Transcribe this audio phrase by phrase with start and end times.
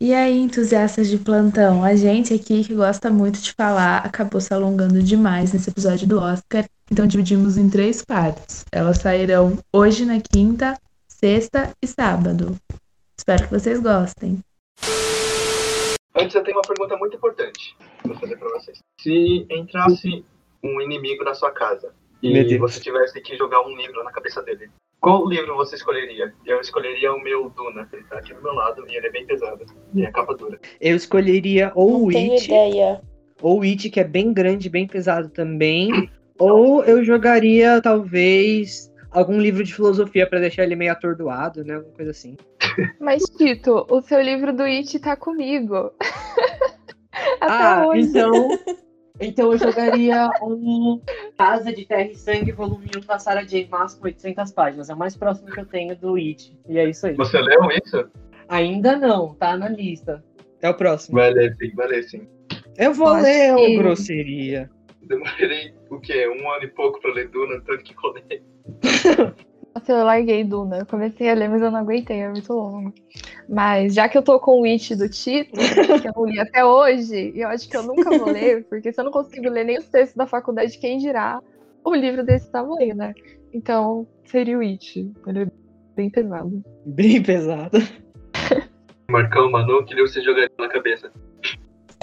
[0.00, 4.54] E aí, entusiastas de plantão, a gente aqui que gosta muito de falar acabou se
[4.54, 8.64] alongando demais nesse episódio do Oscar, então dividimos em três partes.
[8.70, 12.56] Elas sairão hoje na quinta, sexta e sábado.
[13.18, 14.38] Espero que vocês gostem.
[16.14, 18.78] Antes eu tenho uma pergunta muito importante para fazer para vocês.
[19.00, 20.24] Se entrasse
[20.62, 21.92] um inimigo na sua casa
[22.22, 24.70] e você tivesse que jogar um livro na cabeça dele,
[25.00, 26.34] qual livro você escolheria?
[26.44, 29.26] Eu escolheria o meu Duna, ele tá aqui do meu lado e ele é bem
[29.26, 29.64] pesado.
[29.94, 30.58] E é capa dura.
[30.80, 33.00] Eu escolheria ou o Tenho It, ideia.
[33.40, 36.10] ou o It, que é bem grande, bem pesado também.
[36.40, 41.74] Ou eu jogaria, talvez, algum livro de filosofia pra deixar ele meio atordoado, né?
[41.74, 42.36] Alguma coisa assim.
[43.00, 45.92] Mas, Tito, o seu livro do It tá comigo.
[47.40, 48.08] Até ah, hoje.
[48.08, 48.50] então.
[49.20, 51.00] Então eu jogaria um
[51.36, 53.66] Casa de Terra e Sangue, volume 1 da Sarah J.
[53.68, 54.88] Maas com 800 páginas.
[54.90, 56.56] É o mais próximo que eu tenho do It.
[56.68, 57.14] E é isso aí.
[57.16, 58.08] Você leu isso?
[58.48, 60.22] Ainda não, tá na lista.
[60.62, 61.16] É o próximo.
[61.18, 62.26] Vai ler sim, vai ler sim.
[62.76, 64.70] Eu vou Acho ler, ô que- grosseria.
[65.02, 66.28] Demorei o quê?
[66.28, 68.42] Um ano e pouco pra ler Duna, tanto que colei.
[69.74, 70.78] Nossa, eu larguei Duna.
[70.78, 72.92] Eu comecei a ler, mas eu não aguentei, é muito longo.
[73.48, 76.64] Mas já que eu tô com o It do Tito, que eu não li até
[76.64, 79.64] hoje, e eu acho que eu nunca vou ler, porque se eu não consigo ler
[79.64, 81.40] nem os textos da faculdade, quem dirá
[81.82, 83.14] o livro desse tamanho, né?
[83.52, 85.10] Então, seria o It.
[85.26, 85.46] Ele é
[85.96, 86.62] bem pesado.
[86.84, 87.78] Bem pesado.
[89.10, 91.10] Marcão, Manu, que livro você jogaria na cabeça?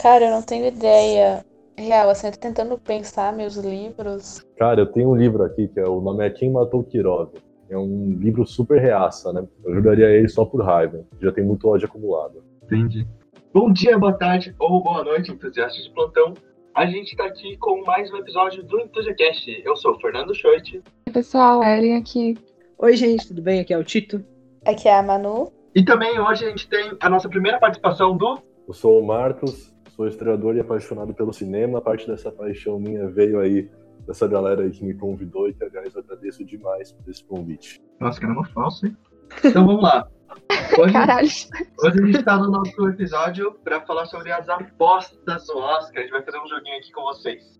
[0.02, 1.46] Cara, eu não tenho ideia.
[1.78, 4.44] Real, assim, eu tô tentando pensar meus livros.
[4.58, 7.30] Cara, eu tenho um livro aqui que é o nome é Quem Matou Kirov.
[7.70, 9.46] É um livro super reaça, né?
[9.64, 11.04] Eu jogaria ele só por raiva.
[11.20, 12.44] Já tem muito ódio acumulado.
[12.64, 13.08] Entendi.
[13.54, 16.34] Bom dia, boa tarde ou boa noite, entusiastas de plantão.
[16.74, 19.62] A gente tá aqui com mais um episódio do EntusiaCast.
[19.64, 20.84] Eu sou o Fernando Schoit.
[21.12, 22.38] Pessoal, Ellen aqui.
[22.78, 23.62] Oi, gente, tudo bem?
[23.62, 24.22] Aqui é o Tito.
[24.66, 25.52] Aqui é a Manu.
[25.74, 29.74] E também hoje a gente tem a nossa primeira participação do Eu sou o Marcos,
[29.96, 31.80] sou historiador e apaixonado pelo cinema.
[31.82, 33.70] Parte dessa paixão minha veio aí
[34.06, 37.82] dessa galera aí que me convidou e que, aliás, eu agradeço demais por esse convite.
[38.00, 38.98] Nossa, caramba, falso, hein?
[39.44, 40.08] Então vamos lá.
[40.78, 41.28] Hoje, Caralho.
[41.28, 45.98] hoje a gente tá no nosso episódio para falar sobre as apostas do Oscar.
[45.98, 47.60] A gente vai fazer um joguinho aqui com vocês.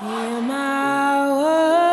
[0.00, 1.87] In my world.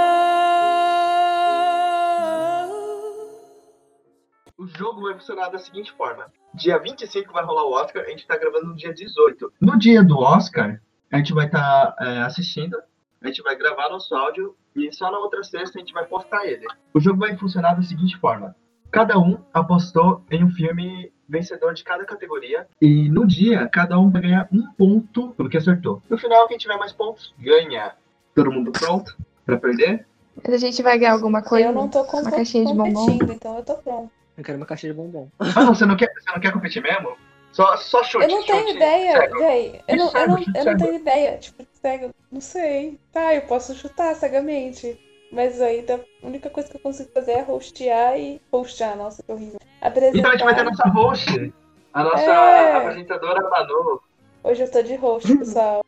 [4.58, 8.26] O jogo vai funcionar da seguinte forma: dia 25 vai rolar o Oscar, a gente
[8.26, 9.52] tá gravando no dia 18.
[9.60, 10.80] No dia do Oscar,
[11.12, 11.94] a gente vai estar
[12.26, 12.78] assistindo,
[13.22, 16.46] a gente vai gravar nosso áudio e só na outra sexta a gente vai postar
[16.46, 16.66] ele.
[16.94, 18.56] O jogo vai funcionar da seguinte forma:
[18.90, 24.10] cada um apostou em um filme vencedor de cada categoria e no dia cada um
[24.10, 26.02] vai ganhar um ponto pelo que acertou.
[26.10, 27.94] No final, quem tiver mais pontos ganha.
[28.34, 30.08] Todo mundo pronto pra perder?
[30.44, 31.68] Mas a gente vai ganhar alguma coisa?
[31.68, 33.06] eu não tô com Uma caixinha de bombom?
[33.06, 34.12] competindo, então eu tô pronto.
[34.38, 35.30] Eu quero uma caixa de bombom.
[35.56, 37.16] Ah, não, você não quer, você não quer competir mesmo?
[37.52, 38.26] Só, só chute.
[38.26, 39.40] Eu não tenho chute ideia, cego.
[39.40, 39.82] véi.
[39.88, 41.38] Eu não, eu não, eu não tenho ideia.
[41.38, 43.00] Tipo, cego, não sei.
[43.14, 45.00] Tá, eu posso chutar cegamente.
[45.32, 48.42] Mas ainda a única coisa que eu consigo fazer é hostear e.
[48.52, 49.60] Hostear, nossa, que horrível.
[49.82, 50.18] Apresentar.
[50.20, 51.54] Então a gente vai ter a nossa host,
[51.94, 52.76] a nossa É.
[52.78, 54.02] apresentadora Manu.
[54.44, 55.84] Hoje eu tô de host, pessoal.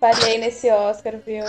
[0.00, 1.44] Falhei nesse Oscar, viu?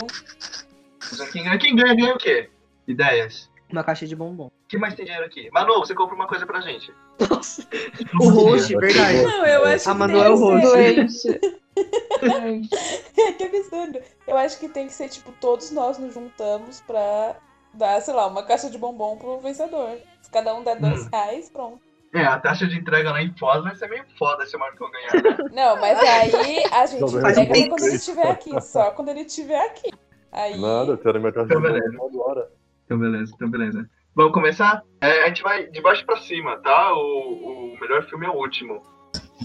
[1.31, 2.49] Quem ganha, quem ganha, ganha o quê?
[2.87, 3.49] Ideias.
[3.71, 4.45] Uma caixa de bombom.
[4.47, 5.49] O que mais tem dinheiro aqui?
[5.51, 6.93] Manu, você compra uma coisa pra gente.
[7.29, 7.67] Nossa.
[8.21, 9.21] O host, verdade.
[9.23, 11.55] Não, eu acho A que Manu é o que ser- Doente.
[13.37, 13.99] que absurdo.
[14.27, 17.35] Eu acho que tem que ser, tipo, todos nós nos juntamos pra
[17.73, 19.97] dar, sei lá, uma caixa de bombom pro vencedor.
[20.21, 21.09] Se cada um der dois Hum.
[21.11, 21.79] reais, pronto.
[22.13, 24.89] É, a taxa de entrega lá em Foz vai ser meio foda se o Marcão
[24.89, 25.21] ganhar.
[25.21, 25.37] né?
[25.51, 28.61] Não, mas aí a gente entrega só quando ele estiver aqui.
[28.61, 29.91] Só quando ele estiver aqui.
[30.31, 30.57] Aí.
[30.59, 31.91] Nada, eu quero minha caixa de Então, beleza.
[31.97, 32.49] bombom agora.
[32.85, 33.89] Então beleza, então beleza.
[34.15, 34.81] Vamos começar?
[35.01, 36.93] É, a gente vai de baixo pra cima, tá?
[36.93, 38.81] O, o melhor filme é o último.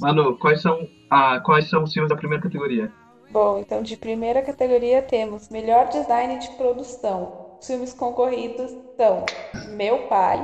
[0.01, 2.93] Manu, quais são, ah, quais são os filmes da primeira categoria?
[3.31, 7.57] Bom, então de primeira categoria temos melhor design de produção.
[7.61, 9.25] Os filmes concorridos são
[9.77, 10.39] Meu Pai,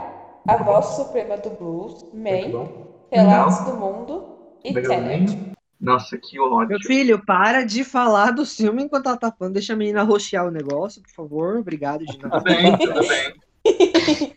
[0.47, 2.69] A Voz Suprema do Blues, Man.
[3.11, 4.25] Relatos do Mundo
[4.65, 4.73] e.
[4.75, 5.56] Tenet.
[5.81, 6.69] Nossa, que ódio.
[6.69, 9.55] Meu filho, para de falar do filme enquanto ela tá falando.
[9.55, 11.59] Deixa a menina rostear o negócio, por favor.
[11.59, 12.43] Obrigado de Tudo nada.
[12.43, 14.37] bem, tudo bem.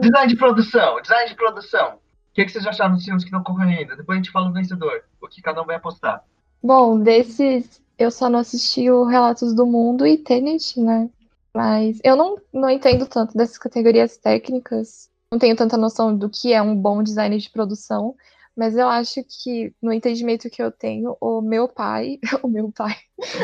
[0.00, 1.94] Design de produção, design de produção.
[1.94, 3.96] O que, que vocês acharam dos filmes que estão concorrendo?
[3.96, 5.04] Depois a gente fala do vencedor.
[5.20, 6.22] O que cada um vai apostar.
[6.62, 11.08] Bom, desses eu só não assisti o Relatos do Mundo e Tenet, né?
[11.54, 15.10] Mas eu não, não entendo tanto dessas categorias técnicas.
[15.30, 18.14] Não tenho tanta noção do que é um bom design de produção.
[18.56, 22.96] Mas eu acho que, no entendimento que eu tenho, o meu pai, o meu pai,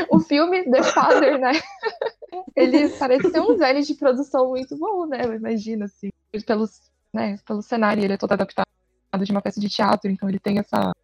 [0.08, 1.52] o filme The Father, né?
[2.56, 5.20] Ele parece ser um design de produção muito bom, né?
[5.25, 6.08] Eu imagino, assim.
[6.46, 6.81] Pelos,
[7.12, 8.67] né, pelo cenário, ele é todo adaptado
[9.23, 10.94] de uma peça de teatro, então ele tem essa,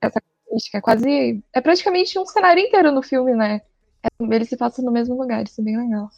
[0.00, 0.78] essa característica.
[0.78, 1.44] É quase.
[1.52, 3.60] É praticamente um cenário inteiro no filme, né?
[4.02, 6.10] É, ele se passa no mesmo lugar, isso é bem legal.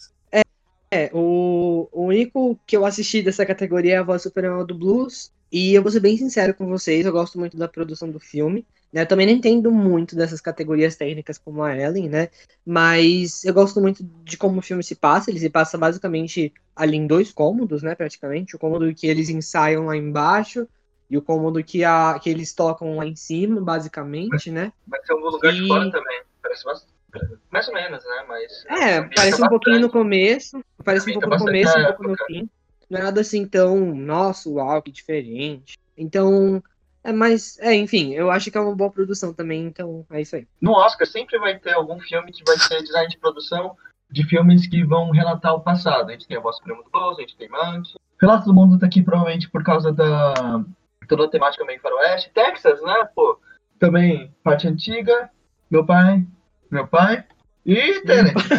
[0.95, 5.33] É, o, o único que eu assisti dessa categoria é a Voz Suprema do Blues.
[5.51, 8.67] E eu vou ser bem sincero com vocês, eu gosto muito da produção do filme.
[8.93, 9.01] Né?
[9.01, 12.29] Eu também não entendo muito dessas categorias técnicas como a Ellen, né?
[12.65, 15.31] Mas eu gosto muito de como o filme se passa.
[15.31, 17.95] Ele se passa basicamente ali em dois cômodos, né?
[17.95, 18.55] Praticamente.
[18.55, 20.69] O cômodo que eles ensaiam lá embaixo
[21.09, 24.71] e o cômodo que, a, que eles tocam lá em cima, basicamente, né?
[24.87, 26.21] Vai ser um lugar E- de fora também.
[26.43, 26.93] Parece bastante.
[27.51, 28.25] Mais ou menos, né?
[28.29, 28.65] Mas.
[28.67, 30.03] É, parece um pouquinho no bastante.
[30.03, 32.27] começo, parece um pouco no bastante começo, um a pouco no época.
[32.27, 32.51] fim.
[32.91, 35.79] Não é nada assim tão, nossa, uau, que diferente.
[35.97, 36.63] Então,
[37.05, 40.37] é mais, é, enfim, eu acho que é uma boa produção também, então é isso
[40.37, 40.47] aí.
[40.61, 43.77] No Oscar sempre vai ter algum filme que vai ser design de produção
[44.11, 46.11] de filmes que vão relatar o passado.
[46.11, 47.95] A gente tem a Voz Suprema do Blues, a gente tem Mank.
[48.21, 50.63] Relatos do Mundo tá aqui provavelmente por causa da
[51.09, 52.31] toda a temática meio faroeste.
[52.33, 53.09] Texas, né?
[53.15, 53.41] Pô,
[53.79, 55.31] também parte antiga.
[55.71, 56.25] Meu pai,
[56.73, 57.23] meu pai.
[57.67, 58.59] E Tenet, né?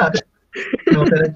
[0.00, 0.10] Ah,
[0.92, 1.34] Não, Tenet,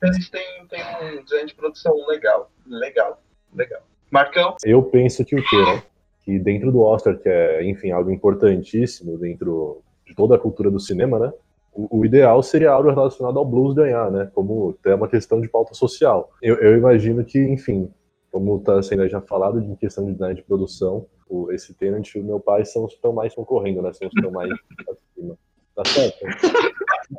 [0.00, 2.50] Tenet tem, tem um design de produção legal.
[2.66, 3.20] Legal,
[3.54, 3.82] legal.
[4.10, 4.56] Marcão?
[4.64, 5.82] Eu penso que o quê, né?
[6.24, 10.78] Que dentro do Oscar, que é, enfim, algo importantíssimo dentro de toda a cultura do
[10.78, 11.32] cinema, né?
[11.72, 14.30] O, o ideal seria algo relacionado ao blues ganhar, né?
[14.32, 16.30] Como é uma questão de pauta social.
[16.40, 17.90] Eu, eu imagino que, enfim,
[18.30, 22.18] como está sendo já falado em questão de design de produção, o, esse Tenant e
[22.18, 23.92] o meu pai são os que estão mais concorrendo, né?
[23.92, 24.50] São os que estão mais
[24.90, 25.38] acima.
[25.74, 26.26] Tá certo?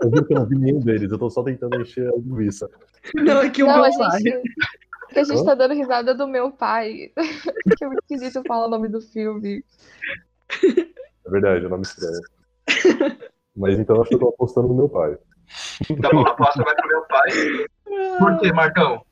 [0.01, 2.69] Eu vi que eu não vi nenhum deles, eu tô só tentando encher a linguiça.
[3.15, 4.41] Não, é que o Não, meu a pai- gente,
[5.09, 5.45] que a gente Hã?
[5.45, 7.11] tá dando risada do meu pai.
[7.77, 9.63] que é muito esquisito falar o nome do filme.
[11.25, 12.21] É verdade, é nome estranho.
[13.55, 15.17] Mas então acho que eu tô apostando no meu pai.
[16.01, 17.29] Tá bom, a aposta vai pro meu pai.
[18.19, 19.05] Por quê, Marcão?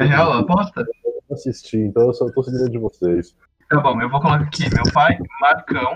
[0.00, 0.80] É real a aposta?
[1.04, 3.34] Eu não assisti, então eu só tô seguindo de vocês.
[3.68, 5.94] Tá bom, eu vou colocar aqui, meu pai, Marcão.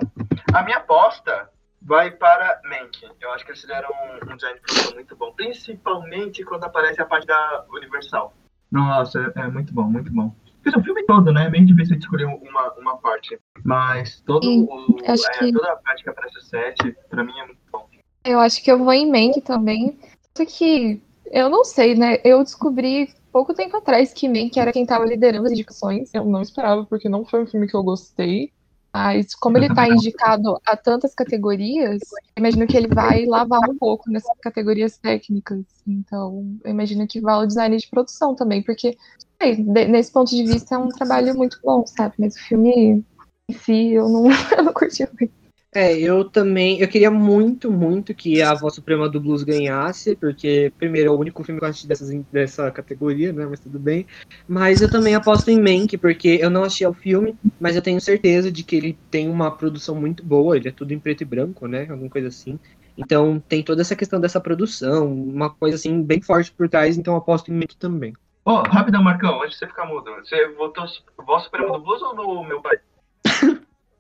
[0.53, 1.49] A minha aposta
[1.81, 3.03] vai para Mank.
[3.21, 4.61] Eu acho que eles fizeram um, um design
[4.95, 8.35] muito bom, principalmente quando aparece a parte da Universal.
[8.71, 10.35] Nossa, é, é muito bom, muito bom.
[10.63, 11.47] Fiz o filme todo, né?
[11.47, 13.39] É Bem difícil de escolher uma, uma parte.
[13.65, 17.47] Mas todo o, é, que- toda a parte que aparece o set, pra mim é
[17.47, 17.89] muito bom.
[18.25, 19.99] Eu acho que eu vou em Mank também.
[20.37, 22.19] Só que eu não sei, né?
[22.23, 26.11] Eu descobri pouco tempo atrás que Mank era quem tava liderando as indicações.
[26.13, 28.53] Eu não esperava, porque não foi um filme que eu gostei.
[28.95, 31.99] Mas como ele tá indicado a tantas categorias,
[32.37, 35.65] imagino que ele vai lavar um pouco nessas categorias técnicas.
[35.87, 38.97] Então, eu imagino que vai o design de produção também, porque
[39.43, 42.15] sei, nesse ponto de vista é um trabalho muito bom, sabe?
[42.19, 43.05] Mas o filme
[43.51, 44.27] em si eu não,
[44.57, 45.42] eu não curti muito.
[45.75, 46.79] É, eu também.
[46.81, 51.19] Eu queria muito, muito que a Voz Suprema do Blues ganhasse, porque, primeiro, é o
[51.19, 53.47] único filme que eu assisti dessas, dessa categoria, né?
[53.47, 54.07] Mas tudo bem.
[54.47, 57.99] Mas eu também aposto em Mank, porque eu não achei o filme, mas eu tenho
[58.03, 60.57] certeza de que ele tem uma produção muito boa.
[60.59, 61.87] Ele é tudo em preto e branco, né?
[61.89, 62.59] Alguma coisa assim.
[62.97, 67.17] Então tem toda essa questão dessa produção, uma coisa assim bem forte por trás, então
[67.17, 68.13] aposto em Mank também.
[68.45, 70.85] Ô, rapidão, Marcão, antes de você ficar mudo, você votou
[71.25, 72.79] Voz Suprema do Blues ou no meu pai?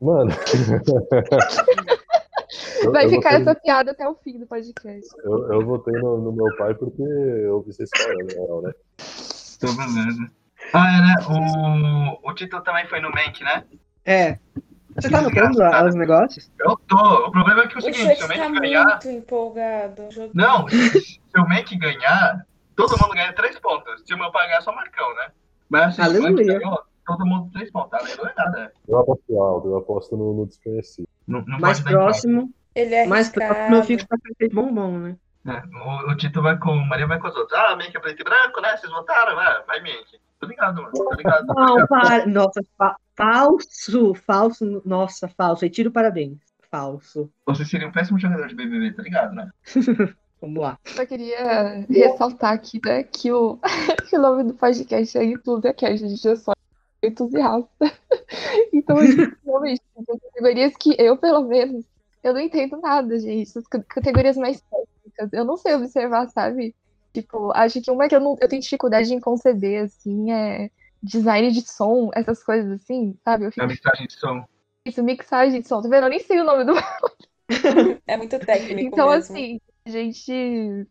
[0.02, 0.30] Mano.
[2.82, 5.06] Eu- Vai eu ficar votei- essa piada até o fim do podcast.
[5.24, 8.72] Eu, eu votei no, no meu pai porque eu ouvi vocês falando, na real, né?
[9.56, 10.26] Então, beleza.
[10.74, 11.14] Ah, é, né?
[12.24, 13.64] O, o título também foi no Mank, né?
[14.04, 14.38] É.
[14.96, 15.88] Você tá Desgraçado.
[15.88, 16.50] os negócios?
[16.60, 16.96] Eu tô.
[17.28, 18.84] O problema é que é o O seguinte, se o tá Mank ganhar.
[18.86, 20.02] muito empolgado.
[20.34, 22.44] Não, se o Mank ganhar,
[22.76, 24.02] todo mundo ganha três pontos.
[24.04, 25.28] Se o meu pai ganhar, só Marcão, né?
[25.70, 26.58] Mas se o Mank Aleluia.
[26.58, 27.92] ganhou, todo mundo três pontos.
[27.92, 28.72] Aleluia nada.
[28.88, 31.08] Eu aposto alto, eu aposto no, no desconhecido.
[31.26, 34.98] Não, não Mais próximo, Ele é mais próximo eu fico com a caixa de bombom,
[34.98, 35.16] né?
[35.46, 36.74] É, o, o Tito vai com.
[36.76, 37.58] Maria vai com os outros.
[37.58, 38.76] Ah, Mank é preto e branco, né?
[38.76, 39.34] Vocês votaram?
[39.34, 40.20] Vai, vai Mank.
[40.38, 40.92] Tô ligado, mano.
[40.92, 41.46] Tô ligado.
[41.46, 42.26] Não, para.
[42.26, 45.64] Nossa, fa- falso, falso, nossa, falso.
[45.64, 46.38] Retiro parabéns.
[46.70, 47.30] Falso.
[47.46, 49.50] Você seria um péssimo jogador de BBB, tá ligado, né?
[50.40, 50.76] Vamos lá.
[50.84, 53.58] Só queria ressaltar aqui, né, que o,
[54.10, 56.52] que o nome do podcast é Enthusiast, a gente é só
[57.02, 57.70] entusiasta.
[58.72, 58.96] Então,
[59.44, 61.84] realmente, são categorias que eu, pelo menos,
[62.22, 63.42] eu não entendo nada, gente.
[63.48, 66.74] Essas ca- categorias mais técnicas, eu não sei observar, sabe?
[67.14, 70.70] Tipo, acho que uma que eu, não, eu tenho dificuldade em conceber, assim, é
[71.02, 73.46] design de som, essas coisas assim, sabe?
[73.46, 74.44] Eu A fico mixagem de som.
[74.84, 76.04] isso, mixagem de som, tá vendo?
[76.06, 76.72] Eu nem sei o nome do
[78.06, 79.18] É muito técnico Então, mesmo.
[79.18, 80.32] assim, a gente,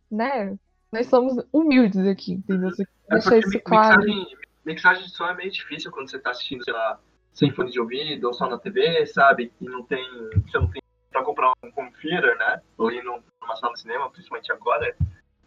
[0.10, 0.58] né?
[0.92, 2.70] Nós somos humildes aqui, entendeu?
[3.10, 4.02] É deixar porque isso claro.
[4.06, 4.26] mixagem,
[4.66, 7.00] mixagem de som é meio difícil quando você tá assistindo, sei lá,
[7.34, 9.52] sem fone de ouvido ou só na TV, sabe?
[9.62, 10.04] E não tem.
[10.48, 12.62] Você não tem pra comprar um home theater, né?
[12.78, 14.96] Ou ir num- numa sala de cinema, principalmente agora.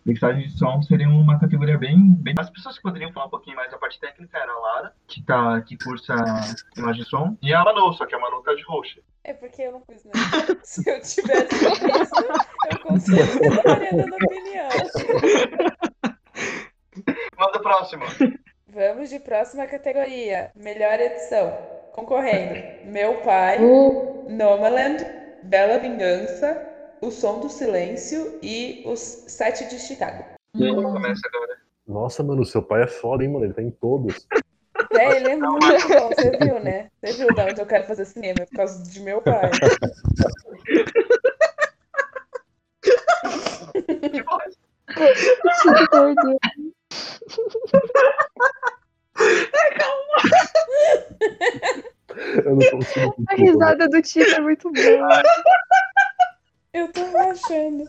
[0.04, 2.35] Mixagem de som seria uma categoria bem, bem.
[2.38, 5.23] As pessoas que poderiam falar um pouquinho mais da parte técnica era a Lara, que,
[5.23, 6.14] tá, que cursa
[6.76, 9.00] imagem e som, e a Manu, só que a Manu tá de roxa.
[9.25, 10.61] É porque eu não fiz nada.
[10.62, 12.21] Se eu tivesse visto,
[12.90, 14.68] eu certeza estaria dando opinião.
[17.38, 18.04] Manda o próximo.
[18.75, 20.50] Vamos de próxima categoria.
[20.57, 21.57] Melhor edição.
[21.93, 22.61] Concorrendo.
[22.90, 25.07] Meu Pai, Uh, Nomaland,
[25.45, 26.61] Bela Vingança,
[27.00, 30.25] O Som do Silêncio e Os Sete de Chicago.
[30.57, 31.57] Agora.
[31.87, 33.45] Nossa, mano, seu pai é foda, hein, mano?
[33.45, 34.26] Ele tá em todos.
[34.99, 36.90] É, ele é muito bom, você viu, né?
[37.00, 39.50] Você viu de onde eu quero fazer cinema, é por causa de meu pai.
[44.95, 46.64] que.
[52.44, 53.14] Eu não consigo.
[53.28, 55.22] A risada do Tito é muito boa.
[56.72, 57.84] Eu tô achando.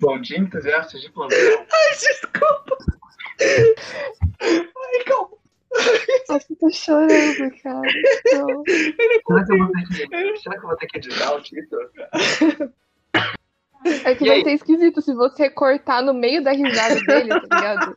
[0.00, 1.38] Bom dia, entusiastas de plantão.
[1.98, 2.78] Desculpa.
[3.40, 5.43] Ai, calma.
[6.28, 7.92] Nossa, eu tô chorando, cara.
[8.32, 8.64] Não.
[8.66, 9.94] Será que eu vou ter que,
[10.40, 11.82] será que, eu vou ter que editar o título?
[14.04, 14.44] É que E vai aí?
[14.44, 17.96] ser esquisito se você cortar no meio da risada dele, tá ligado?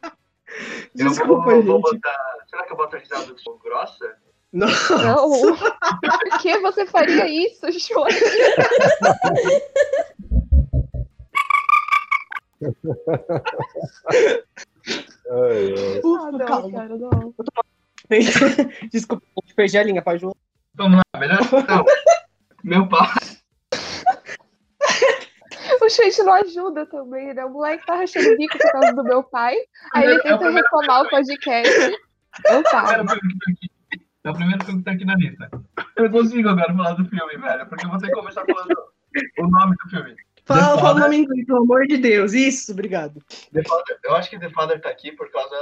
[0.97, 1.81] Eu Desculpa, vou, vou gente.
[1.93, 2.17] botar.
[2.49, 4.15] Será que eu boto a risada grossa?
[4.51, 4.67] Não.
[4.67, 5.55] Não.
[5.57, 8.07] Por que você faria isso, João?
[15.29, 16.01] Ai, ai.
[16.03, 16.71] Ah, não, calma.
[16.71, 17.33] cara, não.
[18.91, 19.25] Desculpa,
[19.55, 20.35] perdi a linha, pode João.
[20.75, 21.85] Vamos lá, melhor não.
[22.63, 23.07] Meu pai.
[25.81, 27.45] O Chase não ajuda também, né?
[27.45, 29.55] O moleque tá rachando o bico por causa do meu pai.
[29.93, 31.73] Aí ele tenta reclamar o podcast.
[32.45, 33.05] Eu É paro.
[33.05, 33.15] tá.
[34.23, 35.49] É o primeiro filme que tá aqui na lista.
[35.95, 38.75] Eu não consigo agora falar do filme, velho, porque eu vou ter que começar falando
[39.39, 40.15] o nome do filme.
[40.47, 41.03] Fala, The fala o Father.
[41.03, 42.33] nome em inglês, pelo amor de Deus.
[42.33, 43.21] Isso, obrigado.
[43.51, 43.99] The Father.
[44.05, 45.55] Eu acho que The Father tá aqui por causa,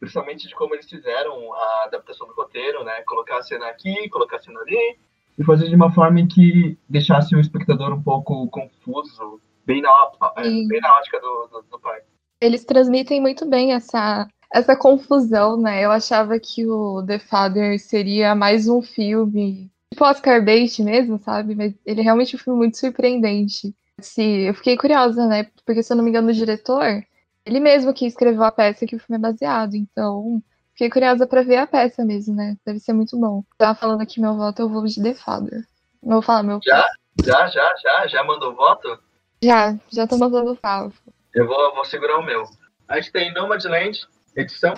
[0.00, 3.02] principalmente, de como eles fizeram a adaptação do roteiro, né?
[3.02, 4.98] Colocar a cena aqui, colocar a cena ali,
[5.38, 9.90] e fazer de uma forma em que deixasse o espectador um pouco confuso, bem na,
[10.38, 12.00] é, bem na ótica do, do, do pai.
[12.40, 15.84] Eles transmitem muito bem essa, essa confusão, né?
[15.84, 21.54] Eu achava que o The Father seria mais um filme, tipo Oscar bait mesmo, sabe?
[21.54, 23.74] Mas ele é realmente um filme muito surpreendente.
[24.00, 25.48] Se, eu fiquei curiosa, né?
[25.64, 27.02] Porque, se eu não me engano, o diretor,
[27.44, 29.74] ele mesmo que escreveu a peça que o filme é baseado.
[29.74, 32.56] Então, fiquei curiosa pra ver a peça mesmo, né?
[32.64, 33.42] Deve ser muito bom.
[33.56, 35.64] Tava falando aqui meu voto, eu vou de The Father.
[36.02, 36.60] Não vou falar meu.
[36.62, 36.86] Já?
[37.24, 38.06] Já, já, já?
[38.06, 38.98] Já mandou voto?
[39.42, 40.92] Já, já tô mandando fala.
[41.34, 42.44] Eu vou, vou segurar o meu.
[42.88, 44.00] A gente tem Nomadland,
[44.36, 44.74] edição.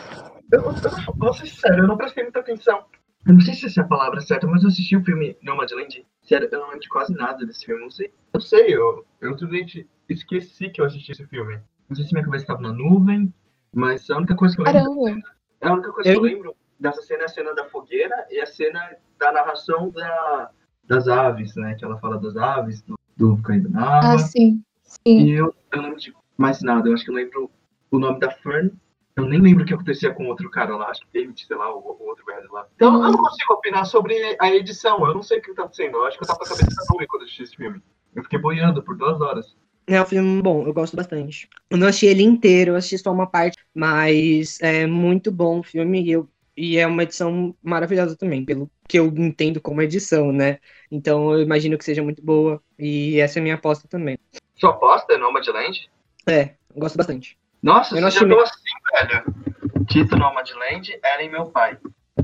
[0.50, 0.72] Eu, eu
[1.16, 2.84] vou ser sincero, eu não prestei muita atenção.
[3.26, 6.04] Eu não sei se essa é a palavra certa, mas eu assisti o filme Nomadland.
[6.30, 7.82] Sério, eu não lembro de quase nada desse filme.
[7.82, 8.12] Não sei.
[8.32, 11.58] Eu sei, eu, eu simplesmente esqueci que eu assisti esse filme.
[11.88, 13.34] Não sei se minha cabeça estava na nuvem,
[13.72, 14.94] mas a única coisa que eu lembro.
[15.04, 15.22] Caramba!
[15.60, 18.38] A única coisa que eu Eu- lembro dessa cena é a cena da fogueira e
[18.40, 18.78] a cena
[19.18, 20.50] da narração da,
[20.84, 21.74] das aves, né?
[21.74, 24.14] Que ela fala das aves, do, do caindo na água.
[24.14, 24.62] Ah, sim.
[24.84, 25.18] Sim.
[25.26, 26.88] E eu, eu não lembro de mais nada.
[26.88, 27.50] Eu acho que eu lembro
[27.90, 28.70] o nome da Fern.
[29.16, 30.88] Eu nem lembro o que acontecia com outro cara lá.
[30.88, 32.66] Acho que David, sei lá, o, o outro velho lá.
[32.74, 35.04] Então eu não consigo opinar sobre a edição.
[35.06, 35.96] Eu não sei o que tá acontecendo.
[35.96, 37.82] Eu acho que eu tava com a cabeça nuvem quando eu assisti esse filme.
[38.14, 39.54] Eu fiquei boiando por duas horas.
[39.86, 41.48] É um filme bom, eu gosto bastante.
[41.68, 45.64] Eu não assisti ele inteiro, eu assisti só uma parte, mas é muito bom o
[45.64, 50.30] filme e, eu, e é uma edição maravilhosa também, pelo que eu entendo como edição,
[50.32, 50.58] né?
[50.92, 54.16] Então eu imagino que seja muito boa e essa é a minha aposta também.
[54.54, 55.90] Sua aposta é Nomadland?
[56.28, 57.39] É, gosto bastante.
[57.62, 59.84] Nossa, Eu não você já assisti tô assim, velho.
[59.86, 61.78] Tito Nomadland era em meu pai.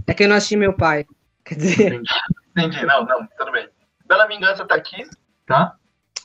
[0.07, 1.05] É que eu não assisti meu pai.
[1.45, 2.02] Quer dizer,
[2.57, 3.69] Entendi, não, não, tudo bem.
[4.07, 5.05] Bela Vingança tá aqui,
[5.47, 5.75] tá?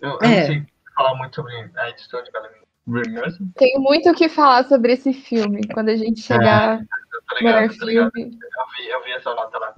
[0.02, 0.40] Eu, eu É.
[0.40, 0.66] não sei
[0.96, 2.50] falar muito sobre a edição de Bela
[2.88, 3.38] Vingança.
[3.56, 5.62] Tenho muito o que falar sobre esse filme.
[5.74, 6.86] Quando a gente chegar Eu
[7.28, 8.12] tô no ligado, tô ligado.
[8.12, 8.32] filme.
[8.42, 9.76] Eu vi, eu vi essa nota lá.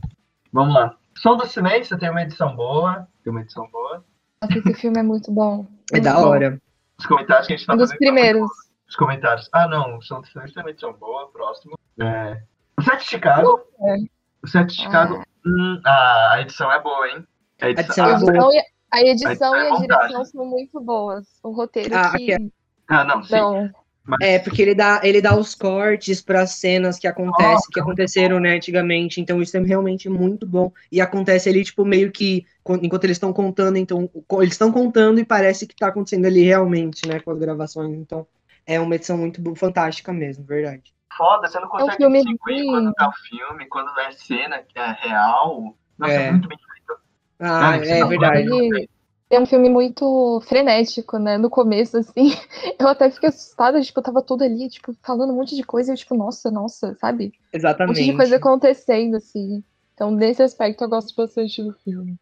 [0.51, 0.95] Vamos lá.
[1.15, 3.07] Som do Silêncio tem uma edição boa.
[3.23, 4.03] Tem uma edição boa.
[4.41, 5.65] Nossa, esse filme é muito bom.
[5.93, 6.29] é da Muito bom.
[6.29, 6.61] hora.
[6.99, 8.41] Os comentários que a gente tá Um dos tá primeiros.
[8.41, 8.47] bom.
[8.93, 9.49] Os comentários.
[9.51, 9.97] Ah, não.
[9.97, 11.27] O Som do Silêncio tem uma edição boa.
[11.31, 11.75] Próximo.
[11.99, 12.39] É...
[12.77, 13.61] O Sete de Chicago.
[13.81, 13.95] É.
[14.43, 15.23] O Sete de Chicago.
[15.43, 17.27] Hum, ah, a edição é boa, hein?
[17.59, 18.31] A edição ah, é A boa.
[18.31, 21.25] edição, e, a edição A e a direção são muito boas.
[21.41, 22.53] O roteiro Ah, que aqui
[22.87, 23.33] ah, não, sim.
[23.33, 23.71] não.
[24.05, 28.39] Mas- É, porque ele dá, ele dá os cortes para cenas que acontecem, que aconteceram,
[28.39, 29.19] né, antigamente.
[29.19, 30.71] Então isso é realmente muito bom.
[30.91, 32.45] E acontece ali, tipo, meio que
[32.83, 37.07] enquanto eles estão contando, então eles estão contando e parece que tá acontecendo ali realmente,
[37.07, 37.91] né, com as gravações.
[37.97, 38.27] Então
[38.65, 40.93] é uma edição muito fantástica mesmo, verdade.
[41.17, 44.79] Foda, você não consegue filme distinguir de- quando tá o filme, quando é cena que
[44.79, 45.77] é real.
[45.97, 46.31] Nossa, é, É.
[46.31, 47.01] muito bem feito.
[47.39, 48.89] Ah, Ah, é verdade.
[49.29, 51.37] É um filme muito frenético, né?
[51.39, 52.29] No começo, assim,
[52.79, 55.93] eu até fiquei assustada, tipo, tava tudo ali, tipo, falando um monte de coisa, e
[55.93, 57.31] eu, tipo, nossa, nossa, sabe?
[57.51, 57.99] Um Exatamente.
[57.99, 59.63] monte de coisa acontecendo, assim.
[59.93, 62.15] Então, nesse aspecto, eu gosto bastante do filme.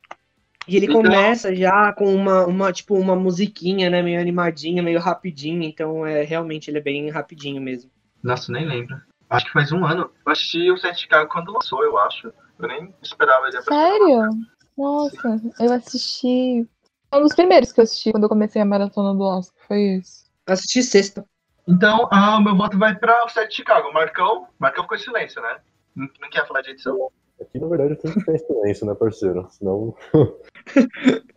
[0.68, 4.02] E ele Então- começa já com uma, uma, tipo, uma musiquinha, né?
[4.02, 5.64] Meio animadinha, meio rapidinho.
[5.64, 7.90] Então, é realmente, ele é bem rapidinho mesmo.
[8.24, 8.96] Nossa, nem lembro.
[9.30, 10.12] Acho que faz um ano.
[10.26, 12.32] Eu assisti o Sete de Chicago quando lançou, eu acho.
[12.60, 13.90] Eu nem esperava ele aparecer.
[13.90, 14.30] Sério?
[14.78, 16.68] Nossa, eu assisti.
[17.10, 19.82] Foi um dos primeiros que eu assisti quando eu comecei a maratona do Oscar, foi
[19.98, 20.26] esse.
[20.48, 21.26] Eu assisti sexta.
[21.68, 23.92] Então, ah, o meu voto vai para o Sete de Chicago.
[23.94, 25.58] Marcão, Marcão ficou em silêncio, né?
[25.96, 27.10] Não, não quer falar de edição.
[27.42, 29.48] Aqui, na verdade, eu tenho que em silêncio, né, parceiro?
[29.52, 29.96] Senão.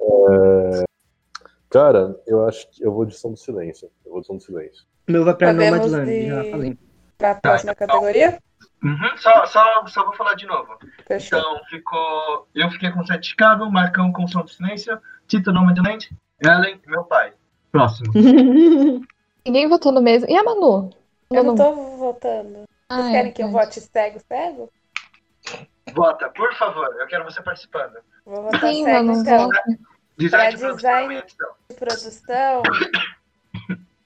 [0.00, 0.84] É,
[1.70, 3.90] Cara, eu acho que eu vou de som do silêncio.
[4.04, 4.84] Eu vou de som do silêncio.
[5.08, 6.78] O meu vai pra Nomadland, ir- já falei.
[7.18, 8.38] Pra próxima categoria?
[8.82, 10.76] Uhum, só, só, só vou falar de novo.
[11.06, 11.38] Fechou.
[11.38, 12.46] Então, ficou.
[12.54, 16.08] Eu fiquei com Sete de Chicago, Marcão com Som do Silêncio, Tito Nomadland,
[16.42, 17.32] Ellen e meu pai.
[17.72, 18.12] Próximo.
[19.44, 20.30] Ninguém votou no mesmo.
[20.30, 20.90] E a Manu?
[21.30, 21.56] Eu não Manu.
[21.56, 22.64] tô votando.
[22.88, 24.70] Ah, Vocês é querem que eu vote cego, cego?
[25.94, 27.98] Vota, por favor, eu quero você participando.
[28.24, 29.48] Vou votar Sim, Manu, então.
[30.16, 31.22] Design É, de produção design.
[31.70, 32.62] De produção,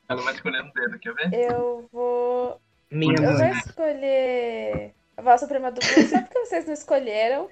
[0.09, 1.33] Ela vai escolher um dedo, quer ver?
[1.35, 2.61] eu vou.
[2.91, 7.49] Minha Eu vou escolher a Voz Suprema do Blues só porque vocês não escolheram.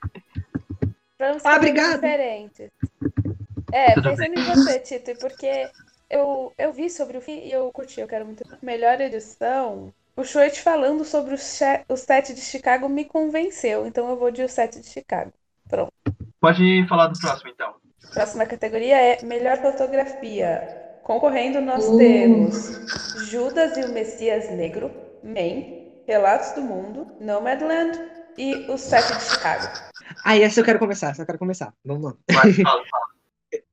[1.18, 1.94] Pra não ser Ah, obrigada.
[1.94, 2.70] diferentes.
[3.72, 5.70] É, Tudo pensando em você, Tito, porque
[6.10, 8.42] eu, eu vi sobre o filme e eu curti, eu quero muito.
[8.62, 9.92] Melhor edição.
[10.16, 14.48] O Shoet falando sobre o, set de Chicago me convenceu, então eu vou de o
[14.48, 15.30] set de Chicago.
[16.40, 17.74] Pode falar do próximo, então.
[18.14, 20.98] Próxima categoria é Melhor Fotografia.
[21.02, 21.98] Concorrendo, nós Uh.
[21.98, 24.90] temos Judas e o Messias Negro,
[25.22, 28.00] Man, Relatos do Mundo, Nomadland
[28.38, 29.66] e o Sete de Chicago.
[30.24, 31.74] Ah, essa eu quero começar, essa eu quero começar.
[31.84, 32.14] Vamos lá.
[32.32, 33.06] Vai, fala, fala.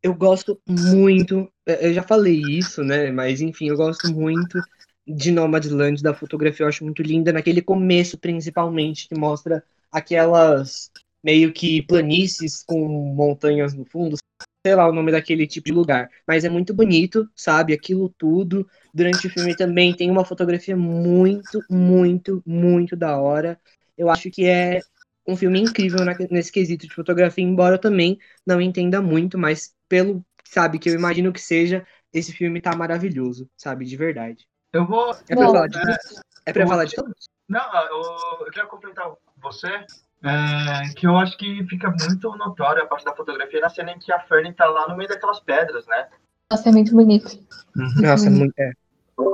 [0.01, 3.11] Eu gosto muito, eu já falei isso, né?
[3.11, 4.57] Mas enfim, eu gosto muito
[5.05, 10.92] de Nomadland, da fotografia, eu acho muito linda, naquele começo, principalmente, que mostra aquelas
[11.24, 14.18] meio que planícies com montanhas no fundo,
[14.66, 16.09] sei lá o nome daquele tipo de lugar.
[16.27, 17.74] Mas é muito bonito, sabe?
[17.74, 18.68] Aquilo tudo.
[18.94, 23.59] Durante o filme também tem uma fotografia muito, muito, muito da hora.
[23.98, 24.81] Eu acho que é
[25.27, 30.25] um filme incrível nesse quesito de fotografia, embora eu também não entenda muito, mas pelo,
[30.44, 34.46] sabe, que eu imagino que seja, esse filme tá maravilhoso, sabe, de verdade.
[34.74, 35.12] Eu vou.
[35.29, 35.51] É pra Não.
[35.53, 36.22] falar de todos?
[36.46, 37.29] É pra Eu- falar de todos?
[37.48, 39.68] Não, eu, eu quero complementar você.
[40.25, 44.00] é, que eu acho que fica muito notório a parte da fotografia na cena em
[44.00, 46.07] que a Fernie tá lá no meio daquelas pedras, né?
[46.50, 47.38] Nossa, é muito bonito.
[48.01, 48.72] Nossa, é muito, é,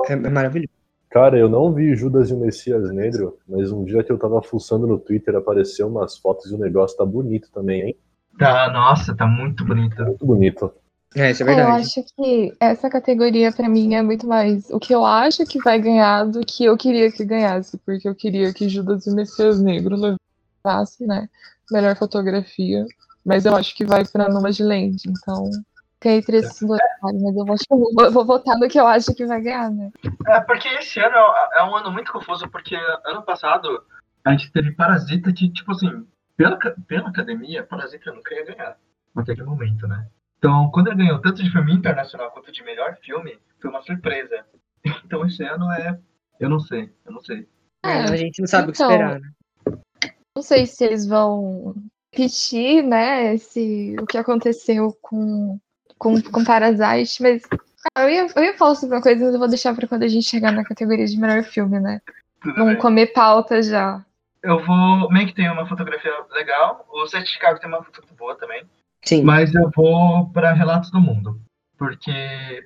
[0.08, 0.68] é, é maravilhoso.
[1.08, 4.42] Cara, eu não vi Judas e o Messias Negro, mas um dia que eu tava
[4.42, 7.96] fuçando no Twitter apareceu umas fotos e o negócio tá bonito também, hein?
[8.38, 10.04] Tá, nossa, tá muito bonita.
[10.04, 10.72] Muito bonito.
[11.16, 11.82] É, isso é É, eu verdade.
[11.82, 15.80] acho que essa categoria pra mim é muito mais o que eu acho que vai
[15.80, 19.96] ganhar do que eu queria que ganhasse, porque eu queria que Judas e Messias Negro
[19.96, 21.28] levasse, né,
[21.70, 22.84] melhor fotografia,
[23.24, 25.50] mas eu acho que vai pra Nomadland, então
[25.98, 27.32] tem entre esses dois, mas eu
[27.76, 29.90] vou, eu vou votar no que eu acho que vai ganhar, né.
[30.28, 33.82] É, porque esse ano é é um ano muito confuso, porque ano passado
[34.24, 38.76] a gente teve Parasita que, tipo assim, pela, pela academia, Parasita nunca ia ganhar.
[39.16, 40.06] Até aquele momento, né?
[40.40, 44.44] Então, quando ele ganhou tanto de filme internacional quanto de melhor filme, foi uma surpresa.
[45.04, 46.00] Então, esse ano é.
[46.40, 47.46] Eu não sei, eu não sei.
[47.84, 49.30] É, É, a gente não sabe então, o que esperar, né?
[50.34, 51.74] Não sei se eles vão
[52.10, 55.58] repetir, né, esse, o que aconteceu com,
[55.98, 57.42] com, com Parasite, mas
[57.94, 60.02] ah, eu, ia, eu ia falar sobre uma coisa, mas eu vou deixar pra quando
[60.02, 62.00] a gente chegar na categoria de melhor filme, né?
[62.40, 62.78] Tudo bem.
[62.78, 64.04] comer pauta já.
[64.42, 65.10] Eu vou.
[65.10, 66.86] Meio que tem uma fotografia legal.
[66.90, 68.64] O Sete de Chicago tem uma fotografia boa também.
[69.02, 69.22] Sim.
[69.22, 71.40] Mas eu vou para Relatos do Mundo.
[71.76, 72.12] Porque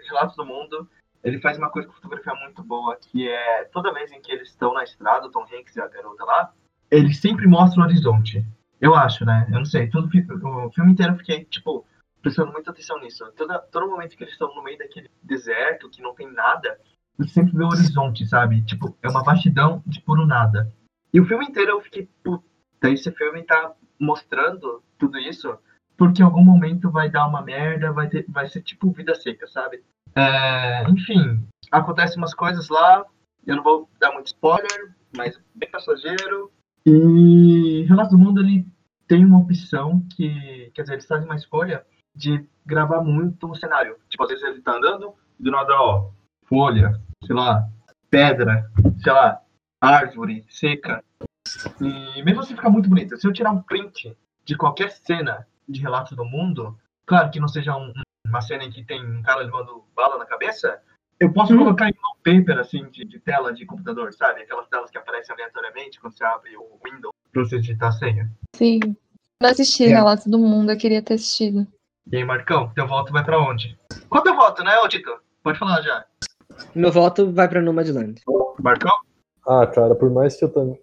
[0.09, 0.89] Relatos do Mundo,
[1.23, 4.49] ele faz uma coisa com fotografia muito boa, que é toda vez em que eles
[4.49, 6.53] estão na estrada, o Tom Hanks e a garota lá,
[6.91, 8.45] ele sempre mostra o horizonte.
[8.81, 9.47] Eu acho, né?
[9.49, 9.89] Eu não sei.
[9.89, 11.87] Todo, o filme inteiro eu fiquei, tipo,
[12.21, 13.25] prestando muita atenção nisso.
[13.37, 16.79] Toda, todo momento que eles estão no meio daquele deserto, que não tem nada,
[17.17, 18.63] você sempre vê o horizonte, sabe?
[18.63, 20.73] Tipo, é uma vastidão de puro nada.
[21.13, 22.45] E o filme inteiro eu fiquei, puta,
[22.91, 25.57] esse filme tá mostrando tudo isso
[25.97, 29.47] porque em algum momento vai dar uma merda, vai, ter, vai ser tipo vida seca,
[29.47, 29.83] sabe?
[30.15, 33.05] É, enfim, acontecem umas coisas lá,
[33.47, 36.51] eu não vou dar muito spoiler, mas bem passageiro.
[36.87, 38.67] E Relatos do Mundo, ele
[39.07, 43.97] tem uma opção que, quer dizer, eles fazem uma escolha de gravar muito o cenário.
[44.09, 46.11] Tipo, às vezes ele tá andando, do nada, ó,
[46.47, 47.69] folha, sei lá,
[48.11, 48.71] pedra,
[49.03, 49.41] sei lá,
[49.81, 51.03] árvore seca.
[51.81, 53.17] E mesmo assim fica muito bonito.
[53.17, 57.49] Se eu tirar um print de qualquer cena de relatos do mundo, claro que não
[57.49, 57.93] seja um-
[58.27, 60.81] uma cena em que tem um cara levando bala na cabeça,
[61.21, 61.59] eu posso Hum.
[61.59, 64.43] colocar em wallpaper, assim, de, de tela de computador, sabe?
[64.43, 68.31] Aquelas telas que aparecem aleatoriamente quando você abre o Windows pra você digitar a senha.
[68.55, 68.81] Sim.
[69.41, 69.89] Não assisti É.
[69.89, 71.67] Relatos do Mundo, eu queria ter assistido.
[72.11, 73.79] E aí, Marcão, teu voto vai pra onde?
[74.09, 75.11] Qual teu voto, né, ô Tito?
[75.43, 76.05] Pode falar já.
[76.75, 78.21] Meu voto vai pra Nomadland.
[78.63, 78.93] Marcão?
[79.47, 80.81] Ah, cara, por mais que eu também.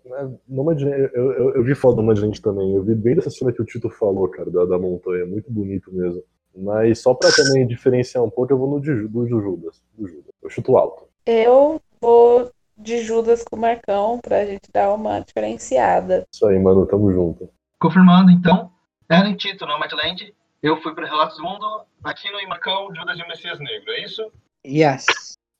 [0.47, 2.75] Nomadland, eu, eu, eu vi foto do Nomadland também.
[2.75, 5.25] Eu vi bem dessa cena que o Tito falou, cara, da, da montanha.
[5.25, 6.21] Muito bonito mesmo.
[6.55, 9.81] Mas só pra também diferenciar um pouco, eu vou no de, Ju- do Judas.
[9.97, 10.25] Do Judas.
[10.43, 11.05] Eu chuto alto.
[11.25, 16.25] Eu vou de Judas com o Marcão pra gente dar uma diferenciada.
[16.31, 17.49] Isso aí, mano, tamo junto.
[17.79, 18.69] Confirmando, então,
[19.09, 20.33] Ellen Tito, Nomadland.
[20.61, 21.65] Eu fui para Relatos do Mundo,
[22.03, 24.31] aqui no Marcão, Judas e o Messias Negro, é isso?
[24.65, 25.05] Yes.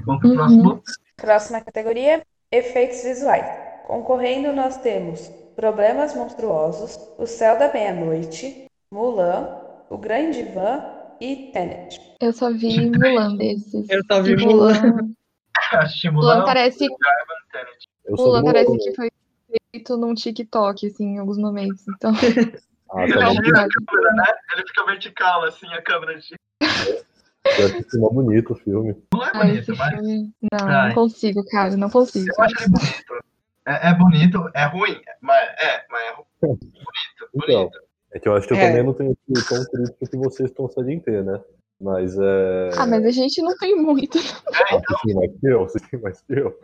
[0.06, 0.36] Vamos pro Uhum.
[0.36, 0.84] próximo.
[1.18, 3.46] Próxima categoria: efeitos visuais.
[3.86, 9.58] Concorrendo, nós temos Problemas Monstruosos, O Céu da Meia-Noite, Mulan,
[9.90, 10.84] O Grande Van
[11.20, 12.00] e Tenet.
[12.22, 13.90] Eu só vi Mulan desses.
[13.90, 14.74] Eu só vi E Mulan.
[16.12, 16.86] Mulan Mulan, parece.
[18.06, 19.10] Eu Mulan parece que foi
[19.72, 21.86] feito num TikTok, assim, em alguns momentos.
[21.88, 22.12] Então,
[22.94, 24.24] Ah, Ele tá a câmera, né?
[24.54, 26.36] Ele fica vertical, assim, a câmera de...
[27.44, 28.96] Deve ser mó bonito o filme.
[29.14, 30.32] Não é ai, bonito, esse mas filme.
[30.54, 30.88] Não, Ai.
[30.90, 32.28] não consigo, cara, não consigo.
[32.38, 33.24] eu acho ele bonito.
[33.66, 37.80] É, é bonito, é ruim, mas é, mas é ru- bonito, Então, bonito.
[38.14, 38.68] é que eu acho que eu É.
[38.68, 41.40] também não tenho sido tão crítico que vocês conseguem ter, né?
[41.80, 42.70] Mas é.
[42.78, 44.18] Ah, mas a gente não tem muito.
[44.20, 44.22] É,
[44.54, 45.60] Ah, então, você tem mais que eu?
[45.62, 46.60] Você tem mais que eu?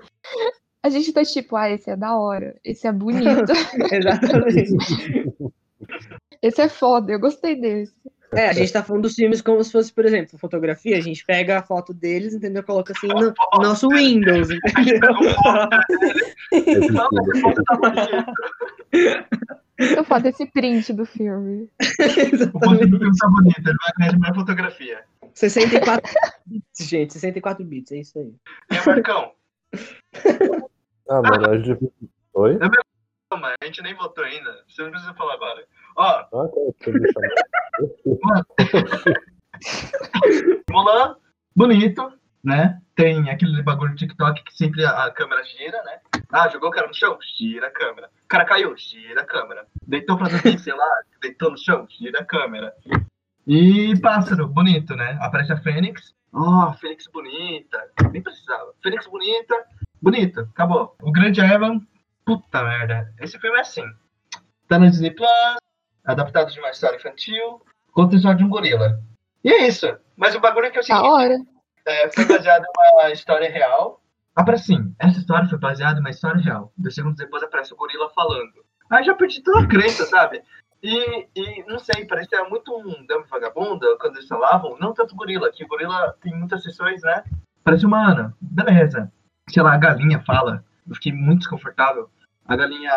[0.83, 3.51] A gente tá tipo, ah, esse é da hora, esse é bonito,
[3.91, 4.75] Exatamente.
[6.41, 7.93] esse é foda, eu gostei desse.
[8.33, 10.97] É, a gente tá falando dos filmes como se fosse, por exemplo, fotografia.
[10.97, 12.61] A gente pega a foto deles, entendeu?
[12.63, 14.99] Coloca assim no nosso Windows, entendeu?
[16.51, 17.09] Eu não,
[19.97, 21.69] mas faço esse print do filme.
[22.53, 25.03] O posto do filme tá bonito, ele vai ganhar de melhor fotografia.
[25.33, 26.11] 64
[26.45, 27.13] bits, gente.
[27.13, 28.33] 64 bits, é isso aí.
[28.71, 29.31] E aí, Marcão?
[31.09, 31.91] Ah, mano, a gente.
[32.33, 32.57] Oi?
[33.29, 34.63] Calma, a gente nem votou ainda.
[34.67, 35.65] Você não precisa falar agora.
[35.97, 36.23] Ó.
[40.69, 41.15] Mulan,
[41.55, 42.79] bonito, né?
[42.95, 45.99] Tem aquele bagulho de TikTok que sempre a, câmera gira, né?
[46.31, 47.17] Ah, jogou o cara no chão?
[47.37, 48.09] Gira a câmera.
[48.25, 48.77] O cara caiu?
[48.77, 49.65] Gira a câmera.
[49.87, 51.87] Deitou pra dormir, sei lá, deitou no chão?
[51.89, 52.75] Gira a câmera.
[53.47, 55.17] E pássaro, bonito, né?
[55.19, 56.13] Aparece a Fênix.
[56.31, 57.91] Oh, Fênix bonita.
[58.11, 58.71] Nem precisava.
[58.83, 59.55] Fênix bonita,
[59.99, 60.95] bonito, acabou.
[61.01, 61.81] O Grande Evan,
[62.23, 63.11] puta merda.
[63.19, 63.85] Esse filme é assim.
[64.67, 65.57] Tá na Disney Plus,
[66.07, 68.99] adaptado de uma história infantil, conta a história de um gorila.
[69.43, 69.85] E é isso.
[70.15, 71.35] Mas o bagulho é que eu Da hora.
[71.85, 74.01] é, foi baseado em uma história real.
[74.35, 76.71] Aparece assim, essa história foi baseada em uma história real.
[76.77, 78.53] Dois segundos depois aparece o gorila falando.
[78.89, 80.41] Aí já perdi toda a crença, sabe?
[80.81, 84.77] E, e não sei, parece que era muito um dama vagabunda quando eles falavam.
[84.79, 87.23] Não tanto gorila, que o gorila tem muitas sessões, né?
[87.63, 88.35] Parece humana.
[88.39, 89.11] Beleza.
[89.49, 90.63] Sei lá, a galinha fala.
[90.87, 92.09] Eu fiquei muito desconfortável.
[92.47, 92.93] A galinha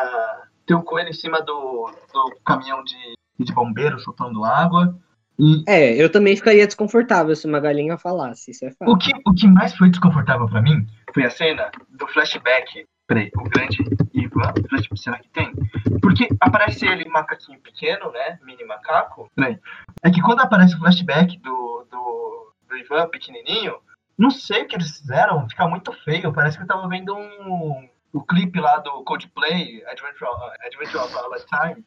[0.70, 2.96] tem o coelho em cima do, do caminhão de,
[3.40, 4.96] de bombeiro soltando água.
[5.36, 8.88] E É, eu também ficaria desconfortável se uma galinha falasse, isso é fato.
[8.88, 12.86] O que, o que mais foi desconfortável pra mim foi a cena do flashback.
[13.08, 13.78] Peraí, o grande
[14.14, 14.54] Ivan,
[14.94, 15.52] será que tem?
[16.00, 18.38] Porque aparece ele, macaquinho pequeno, né?
[18.44, 19.28] Mini macaco.
[19.34, 19.58] Peraí.
[20.04, 23.74] É que quando aparece o flashback do, do, do Ivan pequenininho,
[24.16, 26.32] não sei o que eles fizeram, fica muito feio.
[26.32, 30.30] Parece que eu tava vendo um, o clipe lá do Coldplay, Adventure,
[30.66, 31.84] Adventure of a Lifetime.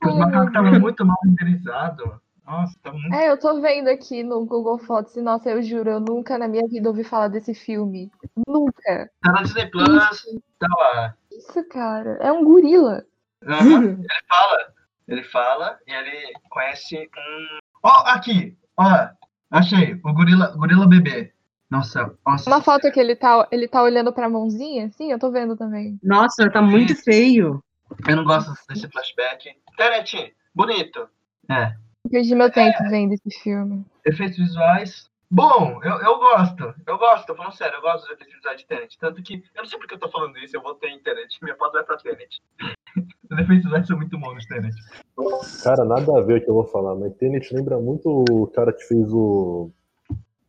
[0.00, 2.10] que Os Ai, macacos meu estavam muito mal renderizados.
[2.46, 5.90] Nossa, tá muito É, eu tô vendo aqui no Google Fotos e, nossa, eu juro,
[5.90, 8.10] eu nunca na minha vida ouvi falar desse filme.
[8.46, 9.10] Nunca.
[9.22, 9.88] Tá na Disney Plus,
[10.58, 11.16] tá lá.
[11.32, 13.04] Isso, cara, é um gorila.
[13.44, 14.74] Aham, Ele fala,
[15.08, 17.58] ele fala e ele conhece um.
[17.82, 19.08] Ó, aqui, ó,
[19.50, 21.32] achei, o gorila, gorila bebê.
[21.70, 22.48] Nossa, nossa.
[22.48, 25.98] Uma foto que ele tá, ele tá olhando pra mãozinha, sim, eu tô vendo também.
[26.02, 27.62] Nossa, tá muito feio.
[28.08, 29.50] Eu não gosto desse flashback.
[29.76, 31.08] Tenet, bonito.
[31.50, 31.74] É.
[32.10, 33.84] Perdi meu tempo vendo esse filme.
[34.04, 35.10] Efeitos visuais.
[35.30, 36.74] Bom, eu, eu gosto.
[36.86, 38.98] Eu gosto, tô falando sério, eu gosto dos efeitos visuais de Tenet.
[38.98, 41.36] Tanto que, eu não sei porque eu tô falando isso, eu votei em Tenet.
[41.42, 42.40] Minha foto vai pra Tenet.
[42.96, 44.74] Os efeitos visuais são muito bons de Tenet.
[45.64, 48.72] Cara, nada a ver o que eu vou falar, mas Tenet lembra muito o cara
[48.72, 49.70] que fez o.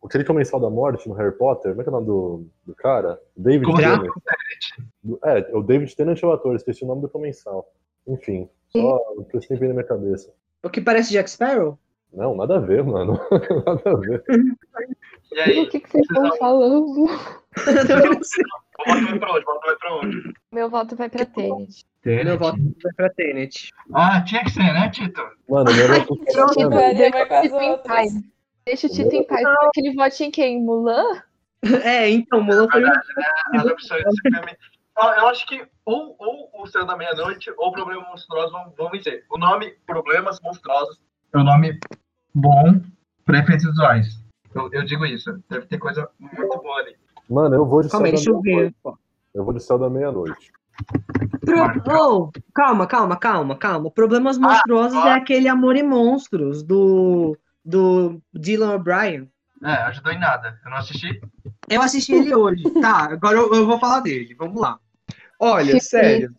[0.07, 1.71] Aquele comensal da morte no Harry Potter.
[1.71, 3.19] Como é que é o nome do, do cara?
[3.35, 3.99] David Como Tennant.
[4.01, 5.19] Tenet.
[5.25, 7.69] É, o David Tennant é o ator, esqueci o nome do comensal.
[8.07, 10.33] Enfim, só que eu sempre veio na minha cabeça.
[10.63, 11.77] O que parece Jack Sparrow?
[12.13, 13.19] Não, nada a ver, mano.
[13.65, 14.23] nada a ver.
[15.33, 15.59] E aí?
[15.59, 17.03] O que, que vocês estão falando?
[17.03, 17.07] O
[18.87, 19.43] voto vai pra onde?
[19.43, 20.33] O voto vai pra onde?
[20.53, 21.85] Meu voto vai pra Tenet.
[22.05, 23.71] Meu voto vai pra Tenet.
[23.93, 25.21] Ah, tinha que ser, né, Tito?
[25.49, 26.17] Mano, meu voto
[26.69, 28.13] vai com as
[28.67, 29.39] deixa o Tito em paz.
[29.39, 29.57] Tito em paz.
[29.65, 30.61] porque Ele vote em quem?
[30.61, 31.03] Mulan?
[31.83, 32.89] É, então, Mulan foi um
[33.55, 34.03] As opções.
[34.95, 38.89] Ah, Eu acho que ou, ou o Céu da Meia-Noite ou Problemas Monstruosos vão, vão
[38.91, 39.25] vencer.
[39.31, 40.99] O nome Problemas Monstruosos
[41.33, 41.79] é um nome
[42.33, 42.79] bom
[43.25, 44.07] para efeitos visuais.
[44.55, 45.43] Eu, eu digo isso.
[45.49, 46.95] Deve ter coisa muito boa ali.
[47.29, 49.43] Mano, eu vou de Calma aí, céu deixa da eu ver.
[49.43, 50.51] vou de céu da meia-noite.
[51.43, 53.91] Pro- Oh, calma, calma, calma, calma.
[53.91, 55.09] Problemas Monstruosos ah.
[55.09, 59.29] é aquele Amor e Monstros do, do Dylan O'Brien.
[59.63, 60.57] É, ajudou em nada.
[60.63, 61.19] Eu não assisti.
[61.69, 62.63] Eu assisti ele hoje.
[62.81, 64.33] Tá, agora eu, eu vou falar dele.
[64.35, 64.79] Vamos lá.
[65.39, 66.31] Olha, Que sério.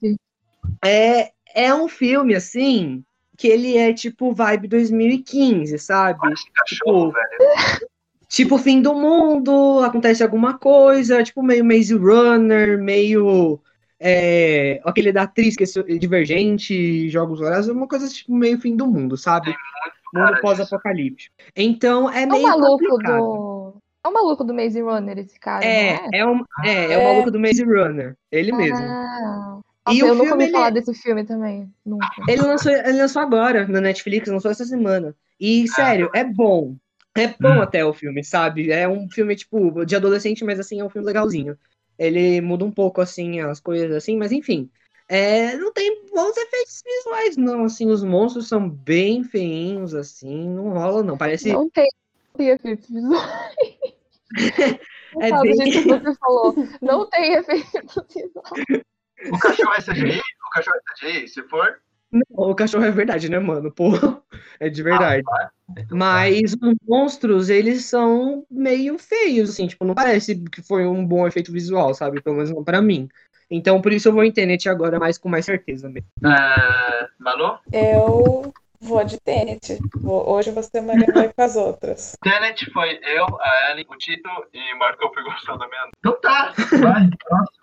[0.85, 3.05] É, é um filme, assim,
[3.37, 6.33] que ele é tipo vibe 2015, sabe?
[6.33, 7.88] Esse cachorro, Tipo, velho.
[8.29, 13.61] Tipo, fim do mundo, acontece alguma coisa, tipo, meio Maze Runner, meio.
[13.99, 18.87] é, aquele da atriz que é divergente, Jogos Vorazes, uma coisa tipo meio fim do
[18.87, 19.53] mundo, sabe?
[19.53, 21.35] cara Mundo pós-apocalíptico.
[21.57, 23.23] Então é É o meio maluco complicado.
[23.23, 23.75] do.
[24.05, 25.64] É o maluco do Maze Runner, esse cara.
[25.64, 27.05] É, não é, um, é, é o É.
[27.05, 28.77] maluco do Maze Runner, ele mesmo.
[28.87, 29.59] Ah.
[29.90, 31.73] E Nossa, o eu nunca filme, ouvi ele- falar desse filme também.
[31.85, 32.07] Nunca.
[32.29, 35.14] Ele lançou, ele lançou agora na Netflix, lançou essa semana.
[35.40, 36.77] E, sério, é bom.
[37.16, 37.62] É bom Hum.
[37.62, 38.71] até o filme, sabe?
[38.71, 41.59] É um filme, tipo, de adolescente, mas assim, é um filme legalzinho.
[41.99, 44.71] Ele muda um pouco, assim, as coisas assim, mas enfim.
[45.09, 47.64] É, não tem bons efeitos visuais, não.
[47.64, 51.16] Assim, os monstros são bem feinhos, assim, não rola, não.
[51.16, 51.53] Parece.
[51.53, 51.88] Não tem,
[52.33, 53.27] não tem efeitos visuais.
[55.21, 56.55] É Não, bem- que você falou.
[56.83, 57.73] Não tem efeitos
[58.14, 58.85] visuais.
[59.33, 60.18] O cachorro é CGI?
[60.21, 61.29] O cachorro é CGI?
[61.29, 61.81] Se for.
[62.12, 63.73] Não, o cachorro é verdade, né, mano?
[63.73, 63.90] Pô,
[64.61, 65.23] é de verdade.
[65.29, 65.51] Ah.
[65.90, 71.27] Mas os monstros, eles são meio feios, assim, tipo, não parece que foi um bom
[71.27, 72.23] efeito visual, sabe?
[72.23, 73.09] Pelo menos não pra mim.
[73.51, 76.09] Então, por isso eu vou em Tenet agora, mais com mais certeza mesmo.
[76.25, 77.09] É...
[77.19, 77.59] Manu?
[77.73, 79.79] Eu vou de Tenet.
[80.01, 82.15] Vou- Hoje você, Maria, vai com as outras.
[82.23, 86.21] Tenet foi eu, a Ellen, o Tito e Marcão pegou o céu da meia Então
[86.21, 87.09] tá, vai.
[87.27, 87.59] próximo.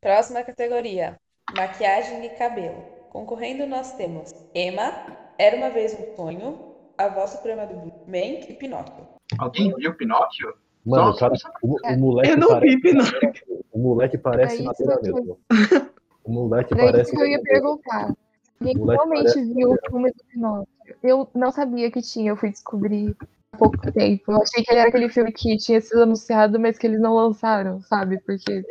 [0.00, 1.16] Próxima categoria:
[1.54, 2.82] maquiagem e cabelo.
[3.10, 4.92] Concorrendo nós temos Emma,
[5.38, 9.06] Era uma vez um sonho, A Voz Suprema do Blue, Mank e Pinóquio.
[9.38, 10.54] Alguém viu Pinóquio?
[10.86, 13.32] Mano, Só- cara, o, o moleque Eu não parece vi Pinóquio.
[13.72, 15.38] O moleque parece É madeira mesmo.
[16.24, 17.10] O moleque Era parece.
[17.10, 17.60] isso que eu ia madeira.
[17.60, 18.14] perguntar.
[18.60, 20.66] Moleque realmente parece viu o filme do Pinóquio?
[21.02, 23.14] Eu não sabia que tinha, eu fui descobrir
[23.52, 24.32] há pouco tempo.
[24.32, 27.14] Eu achei que ele era aquele filme que tinha sido anunciado, mas que eles não
[27.14, 28.18] lançaram, sabe?
[28.24, 28.62] Porque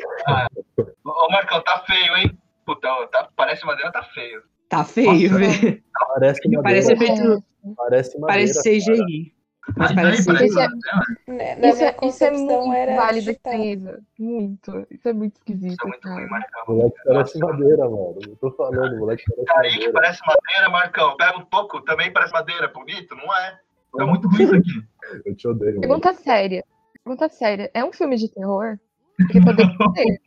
[1.05, 2.37] Ô, ô, Marcão, tá feio, hein?
[2.65, 4.41] Puta, tá, parece madeira, tá feio.
[4.67, 5.83] Tá feio, Nossa, velho.
[6.13, 6.63] Parece madeira.
[6.63, 7.43] Parece efeito.
[7.77, 8.53] Parece madeira.
[8.53, 9.34] Parece CGI.
[9.77, 11.05] Mas Mas parece daí parece Isso é- madeira.
[11.27, 13.33] Né, isso minha é, isso é concepção muito era válido chutar.
[13.51, 14.03] estranheza.
[14.19, 14.87] Muito.
[14.91, 16.27] Isso é muito Isso esquisito, é muito ruim.
[16.27, 16.63] Marcão.
[16.67, 18.15] O moleque parece madeira, mano.
[18.27, 19.93] Eu tô falando, o moleque parece Kaique madeira.
[19.93, 21.17] parece madeira, Marcão.
[21.17, 22.67] Pega um pouco, também parece madeira.
[22.67, 23.59] Bonito, não é?
[23.97, 24.83] Tá muito ruim isso aqui.
[25.25, 25.81] Eu te odeio, mano.
[25.81, 26.63] Pergunta séria.
[27.03, 27.71] Pergunta séria.
[27.73, 28.77] É um filme de terror?
[29.17, 30.21] Porque poderia ser.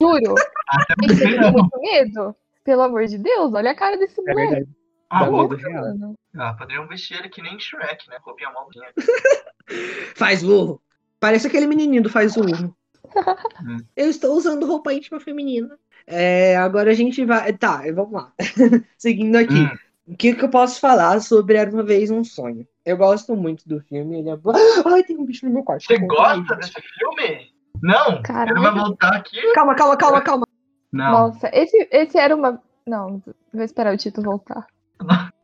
[0.00, 0.34] Juro.
[0.68, 1.52] Até tenho não.
[1.52, 2.36] muito medo.
[2.64, 4.50] Pelo amor de Deus, olha a cara desse É moleque.
[4.50, 4.70] verdade.
[5.12, 6.14] Ah, medo real.
[6.34, 8.16] Ah, poderiam vestir ele que nem Shrek, né?
[8.22, 8.88] Roupinha maldinha.
[10.16, 10.80] Faz Lulu.
[11.20, 12.34] Parece aquele menininho do Faz.
[12.36, 12.72] Hum.
[13.94, 15.78] Eu estou usando roupa íntima feminina.
[16.06, 17.52] É, agora a gente vai.
[17.52, 18.32] Tá, vamos lá.
[18.96, 19.54] Seguindo aqui.
[19.54, 19.78] Hum.
[20.08, 22.66] O que, que eu posso falar sobre Era uma Vez um Sonho?
[22.84, 24.18] Eu gosto muito do filme.
[24.18, 24.34] Ele é...
[24.92, 25.84] Ai, tem um bicho no meu quarto.
[25.84, 27.52] Você Ai, gosta desse filme?
[27.80, 28.20] Não!
[28.22, 28.56] Caralho.
[28.56, 29.40] Ele vai voltar aqui?
[29.52, 30.46] Calma, calma, calma, calma.
[30.90, 31.12] Não.
[31.12, 32.60] Nossa, esse, esse era uma.
[32.84, 33.22] Não,
[33.54, 34.66] vou esperar o Tito voltar.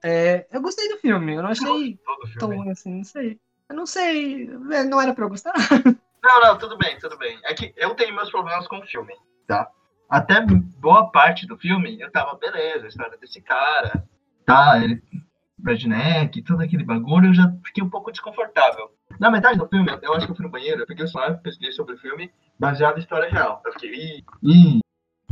[0.02, 1.34] É, eu gostei do filme.
[1.34, 1.66] Eu não achei
[1.96, 3.40] Todo tão ruim assim, não sei.
[3.68, 4.48] Eu não sei.
[4.72, 5.52] é, Não era pra eu gostar.
[6.22, 7.38] Não, não, tudo bem, tudo bem.
[7.44, 9.14] É que eu tenho meus problemas com o filme,
[9.46, 9.70] tá?
[10.10, 14.04] Até boa parte do filme, eu tava, beleza, a história desse cara,
[14.44, 14.82] tá?
[14.82, 15.02] Ele,
[15.64, 18.90] redneck, todo aquele bagulho, eu já fiquei um pouco desconfortável.
[19.20, 21.38] Na metade do filme, eu acho que eu fui no banheiro, eu peguei o celular,
[21.38, 23.62] pesquisei sobre o filme, baseado em história real.
[23.64, 24.80] Eu fiquei, ih, ih,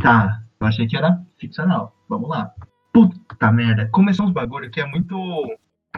[0.03, 2.53] tá, eu achei que era ficcional, vamos lá.
[2.97, 5.15] Puta merda, começou uns bagulho que é muito,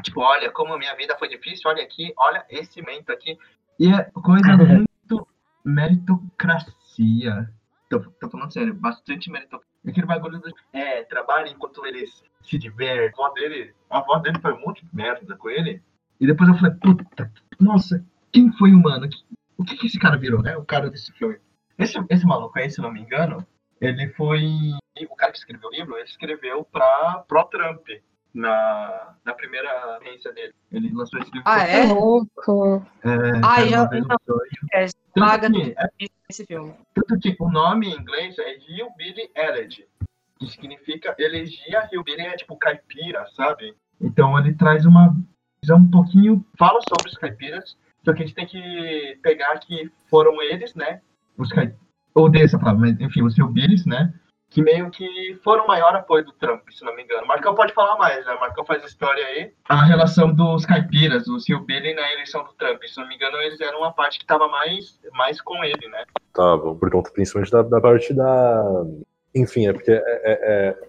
[0.02, 3.38] tipo, olha como a minha vida foi difícil, olha aqui, olha esse momento aqui.
[3.78, 5.28] E é coisa muito
[5.64, 7.48] meritocracia.
[7.88, 9.68] Tô, tô falando sério, bastante meritocracia.
[9.86, 10.52] Aquele bagulho do.
[10.72, 13.12] É, trabalha enquanto eles se divertem.
[13.16, 15.80] A avó dele, a avó dele foi um monte de merda com ele.
[16.20, 19.08] E depois eu falei, puta, nossa, quem foi o mano?
[19.56, 20.56] O que, que esse cara virou, né?
[20.56, 21.38] O cara desse filme.
[21.78, 23.46] Esse, esse maluco aí, se não me engano,
[23.80, 24.72] ele foi.
[25.06, 27.86] O cara que escreveu o livro, ele escreveu pra, pro Trump.
[28.34, 30.54] na, na primeira agência dele.
[30.70, 31.42] Ele lançou esse livro.
[31.46, 31.84] Ah, É é?
[31.92, 32.86] louco.
[33.02, 33.88] É, Ah, já-.
[34.72, 36.74] É, Tanto paga que- é esse filme.
[36.94, 39.86] Tanto que o nome em inglês é Hillbilly Elegy,
[40.38, 43.74] que significa elegia Hillbilly é tipo caipira, sabe?
[44.00, 45.16] Então ele traz uma
[45.62, 49.90] visão um pouquinho, fala sobre os caipiras, só que a gente tem que pegar que
[50.08, 51.00] foram eles, né?
[51.36, 51.80] Os caipiras,
[52.14, 54.12] odeio essa palavra, mas enfim, os Hillbillies, né?
[54.50, 57.26] Que meio que foram o maior apoio do Trump, se não me engano.
[57.26, 58.34] Marcão pode falar mais, né?
[58.40, 59.52] Marcão faz história aí.
[59.68, 62.82] A relação dos caipiras, os Hillbilly na eleição do Trump.
[62.84, 66.04] Se não me engano, eles eram uma parte que estava mais, mais com ele, né?
[66.28, 68.84] Estavam, por conta principalmente da, da parte da.
[69.34, 70.88] Enfim, é porque é, é- é-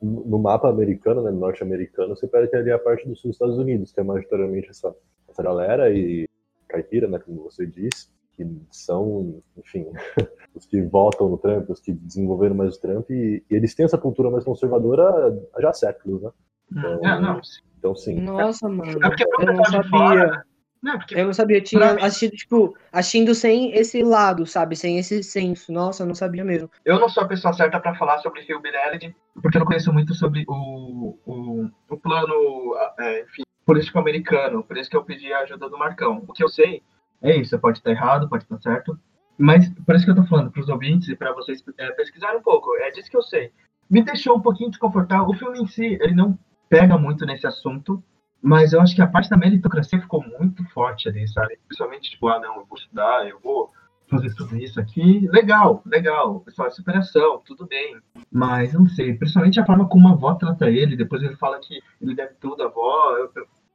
[0.00, 3.92] no mapa americano, né, norte-americano, você pega que ali é a parte dos Estados Unidos,
[3.92, 4.94] que é majoritariamente essa,
[5.28, 6.28] essa galera e
[6.68, 8.08] caipira, né, como você disse,
[8.38, 9.84] que são, enfim,
[10.54, 13.84] os que votam no Trump, os que desenvolveram mais o Trump, e, e eles têm
[13.84, 16.30] essa cultura mais conservadora já há séculos, né?
[16.70, 17.40] Então, É, não,
[17.78, 18.20] então sim.
[18.20, 18.98] Nossa, mano.
[19.02, 20.44] É Eu não sabia.
[20.80, 21.56] Não, porque Eu não sabia.
[21.58, 24.76] Eu tinha Pra mim- assistido, tipo, assistindo sem esse lado, sabe?
[24.76, 25.72] Sem esse senso.
[25.72, 26.70] Nossa, eu não sabia mesmo.
[26.84, 29.92] eu não sou a pessoa certa pra falar sobre Hillbilly Elegy, porque eu não conheço
[29.92, 34.62] muito sobre o, o, o plano, é, enfim, político americano.
[34.62, 36.22] Por isso que eu pedi a ajuda do Marcão.
[36.28, 36.80] O que eu sei
[37.22, 37.50] é isso.
[37.50, 38.98] Você pode estar errado, pode estar certo.
[39.36, 42.42] Mas por isso que eu tô falando pros ouvintes e pra vocês é, pesquisarem um
[42.42, 42.74] pouco.
[42.76, 43.52] É disso que eu sei.
[43.88, 45.28] Me deixou um pouquinho desconfortável.
[45.28, 48.02] O filme em si, ele não pega muito nesse assunto.
[48.40, 51.58] Mas eu acho que a parte da meritocracia ficou muito forte ali, sabe?
[51.66, 53.72] Principalmente, tipo, ah, não, eu vou estudar, eu vou
[54.08, 55.26] fazer tudo isso aqui.
[55.32, 56.40] Legal, legal.
[56.40, 57.96] Pessoal, é superação, tudo bem.
[58.30, 61.80] Mas, não sei, principalmente a forma como a avó trata ele, depois ele fala que
[62.00, 63.30] ele deve tudo à avó, eu-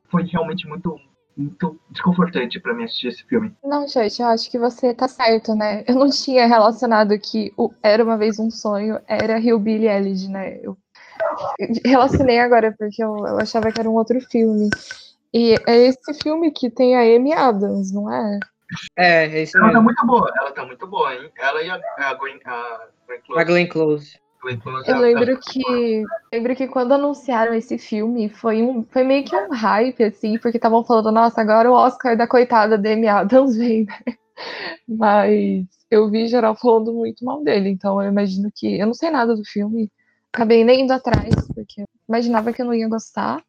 [0.05, 0.97] foi realmente muito,
[1.35, 3.53] muito desconfortante pra mim assistir esse filme.
[3.63, 5.83] Não, gente, eu acho que você tá certo, né?
[5.87, 10.59] Eu não tinha relacionado que o Era Uma Vez Um Sonho era Hillbilly Elegy, né?
[10.61, 10.77] Eu
[11.85, 14.69] relacionei agora porque eu, eu achava que era um outro filme.
[15.33, 18.39] E é esse filme que tem a Amy Adams, não é?
[18.97, 19.83] É, é isso Ela tá mesmo.
[19.83, 21.31] muito boa, ela tá muito boa, hein?
[21.37, 23.41] Ela e a, a Gwen, a Gwen Close.
[23.41, 24.22] A Glenn Close.
[24.45, 26.03] Eu ela- lembro que
[26.33, 30.57] lembro que quando anunciaram esse filme foi um foi meio que um hype assim, porque
[30.57, 34.15] estavam falando, nossa, agora o Oscar da coitada da Amy Adams vem, né?
[34.87, 39.09] Mas eu vi geral falando muito mal dele, então eu imagino que eu não sei
[39.09, 39.91] nada do filme,
[40.31, 43.41] acabei nem indo atrás, porque eu imaginava que eu não ia gostar.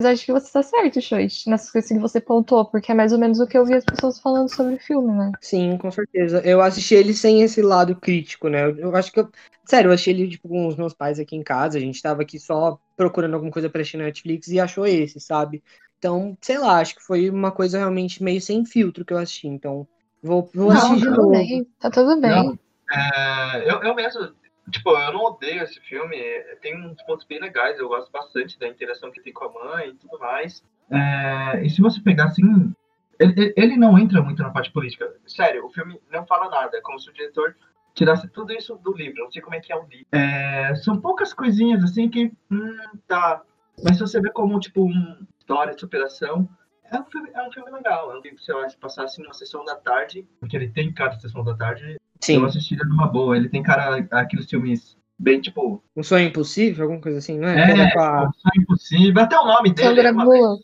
[0.00, 3.12] Mas acho que você tá certo, Choit, nessas coisas que você pontuou, porque é mais
[3.12, 5.32] ou menos o que eu vi as pessoas falando sobre o filme, né?
[5.40, 6.40] Sim, com certeza.
[6.44, 8.64] Eu assisti ele sem esse lado crítico, né?
[8.64, 9.30] Eu, eu acho que eu.
[9.64, 11.78] Sério, eu achei ele tipo, com os meus pais aqui em casa.
[11.78, 15.20] A gente tava aqui só procurando alguma coisa pra assistir na Netflix e achou esse,
[15.20, 15.62] sabe?
[15.98, 19.46] Então, sei lá, acho que foi uma coisa realmente meio sem filtro que eu assisti.
[19.46, 19.86] Então,
[20.22, 21.32] vou, vou Não, assistir de não, Tudo novo.
[21.32, 22.30] bem, tá tudo bem.
[22.30, 22.58] Não.
[22.92, 24.32] É, eu, eu mesmo,
[24.70, 26.16] tipo, eu não odeio esse filme.
[26.60, 27.78] Tem uns pontos bem legais.
[27.78, 30.62] Eu gosto bastante da interação que tem com a mãe e tudo mais.
[30.90, 32.72] É, e se você pegar assim.
[33.18, 35.10] Ele, ele- não entra muito na parte política.
[35.26, 36.76] Sério, o filme não fala nada.
[36.76, 37.56] É como se o diretor
[37.94, 39.24] tirasse tudo isso do livro.
[39.24, 40.06] Não sei como é que é o livro.
[40.12, 42.30] É, são poucas coisinhas assim que.
[42.50, 42.76] Hum,
[43.08, 43.42] tá.
[43.82, 46.48] Mas se você vê como, tipo, uma história de superação.
[46.92, 48.12] É um, filme, é um filme legal.
[48.12, 50.26] É um filme que você vai passar assim numa sessão da tarde.
[50.38, 51.96] Porque ele tem cara de sessão da tarde.
[52.20, 52.36] Sim.
[52.36, 53.36] Eu assisti ele numa boa.
[53.36, 55.82] Ele tem cara aqueles filmes bem tipo.
[55.96, 57.62] Um sonho impossível, alguma coisa assim, não é?
[57.62, 59.22] É, Tem a ver com a- Sonho Impossível.
[59.22, 60.58] Até o nome dele Sandra é um sonho.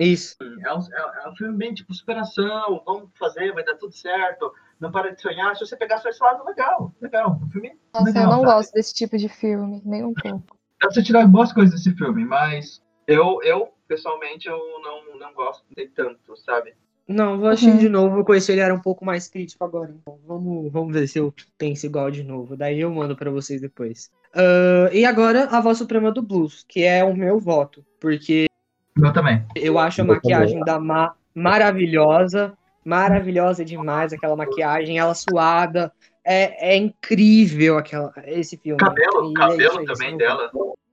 [0.00, 0.36] Isso.
[0.40, 2.82] É um, é, é um filme bem tipo superação.
[2.84, 4.52] Vamos fazer, vai dar tudo certo.
[4.80, 5.54] Não para de sonhar.
[5.56, 6.92] Se você pegar só esse lado, legal.
[7.00, 7.40] Legal.
[7.42, 8.22] Um filme Nossa, legal.
[8.24, 8.52] eu não sabe?
[8.54, 10.56] gosto desse tipo de filme, nem um pouco.
[10.80, 15.32] Dá pra você tirar boas coisas desse filme, mas eu, eu pessoalmente, eu não, não
[15.32, 16.74] gosto de tanto, sabe?
[17.06, 17.78] Não, vou assistir Uhum.
[17.78, 18.18] de novo.
[18.18, 19.94] Eu conheci ele era um pouco mais crítico agora.
[20.00, 22.56] Então, vamos, vamos ver se eu penso igual de novo.
[22.56, 24.10] Daí eu mando pra vocês depois.
[24.34, 28.46] Ah, e agora a voz suprema do blues, que é o meu voto, porque
[29.00, 29.44] Eu também.
[29.54, 32.52] eu acho a maquiagem da Ma maravilhosa,
[32.84, 35.92] maravilhosa demais aquela maquiagem, ela suada,
[36.24, 38.78] é, é incrível aquela esse filme.
[38.78, 40.16] Cabelo, E é cabelo isso também sim.
[40.16, 40.50] dela.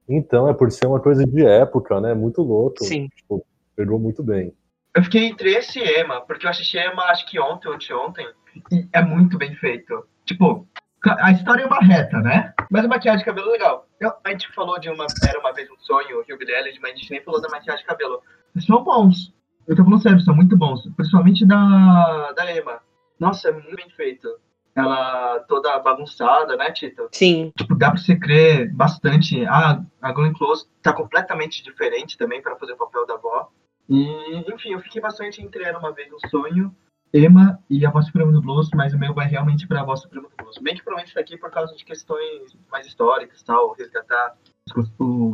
[0.10, 2.14] Então, é por ser uma coisa de época, né?
[2.14, 2.84] Muito louco.
[2.84, 3.08] Sim.
[3.16, 3.46] Tipo,
[3.76, 4.52] pegou muito bem.
[4.96, 8.28] Eu fiquei entre esse e Emma, porque eu assisti Emma acho que ontem ou anteontem,
[8.72, 10.06] e é muito bem feito.
[10.26, 10.68] Tipo,
[11.06, 12.54] a história é uma reta, né?
[12.70, 13.88] Mas a maquiagem de cabelo é legal.
[14.00, 16.96] Eu- a gente falou de uma Era Uma Vez Um Sonho, Rio Elegy, mas a
[16.96, 18.22] gente nem falou da maquiagem de cabelo.
[18.54, 19.34] Eles são bons.
[19.68, 20.82] Eu tô falando sério, são muito bons.
[20.96, 22.80] Principalmente da, da Emma.
[23.20, 24.28] Nossa, é muito bem feito.
[24.76, 27.08] Ela toda bagunçada, né, Tito?
[27.12, 29.46] Sim, tipo, dá pra você crer bastante.
[29.46, 33.50] Ah, a Glenn Close tá completamente diferente também para fazer o papel da avó.
[33.90, 36.76] E, enfim, eu fiquei bastante entre Era Uma Vez um Sonho,
[37.14, 40.30] Emma e a Voz Suprema do Blues, mas o meu vai realmente pra Voz Suprema
[40.30, 40.58] do Blues.
[40.62, 44.38] Bem que provavelmente tá aqui por causa de questões mais históricas tal, resgatar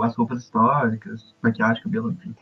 [0.03, 2.33] as roupas históricas, maquiagem, cabelo, enfim.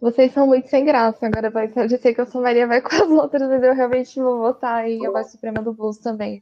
[0.00, 1.26] Vocês são muito sem graça.
[1.26, 1.80] Agora vai ser.
[1.80, 4.38] Eu já sei que eu sou Maria vai com as outras, mas eu realmente vou
[4.38, 6.40] votar em A Voz Suprema do Blues também.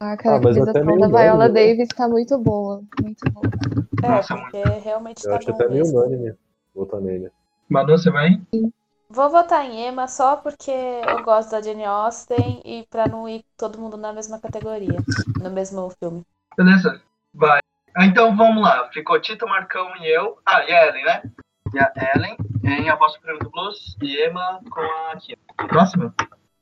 [0.00, 1.54] A caracterização até meio da Viola né?
[1.54, 2.82] Davis tá muito boa.
[3.00, 3.46] Muito boa.
[4.02, 6.34] É, Nossa, porque realmente Eu tá acho bom até meio unânime
[6.74, 7.30] votar nele.
[7.68, 8.40] Manu, você vai?
[9.08, 13.44] Vou votar em Emma só porque eu gosto da Jane Austen e pra não ir
[13.56, 14.98] todo mundo na mesma categoria,
[15.40, 16.24] no mesmo filme.
[16.56, 17.00] Beleza?
[17.32, 17.60] Vai.
[17.96, 18.88] Ah, Então vamos lá.
[18.92, 20.38] Ficou Tito, Marcão e eu.
[20.44, 21.22] Ah, e a Ellen, né?
[21.72, 25.34] E a Ellen em A Voz Suprema do Blues e Emma com a Kim.
[25.68, 26.12] Próxima?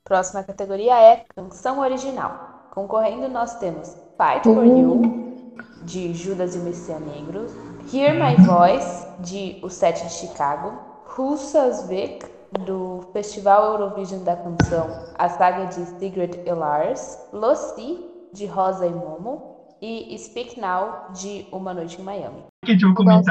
[0.05, 2.69] Próxima categoria é Canção Original.
[2.73, 7.47] Concorrendo nós temos Fight for You, de Judas e o Messias Negro,
[7.93, 12.27] Hear My Voice, de O Sete de Chicago, Russas Vic,
[12.67, 18.91] do Festival Eurovision da Canção, a saga de Sigrid e Lars, Lucy, de Rosa e
[18.91, 22.43] Momo, e Speak Now, de Uma Noite em Miami.
[22.67, 23.25] Que as canções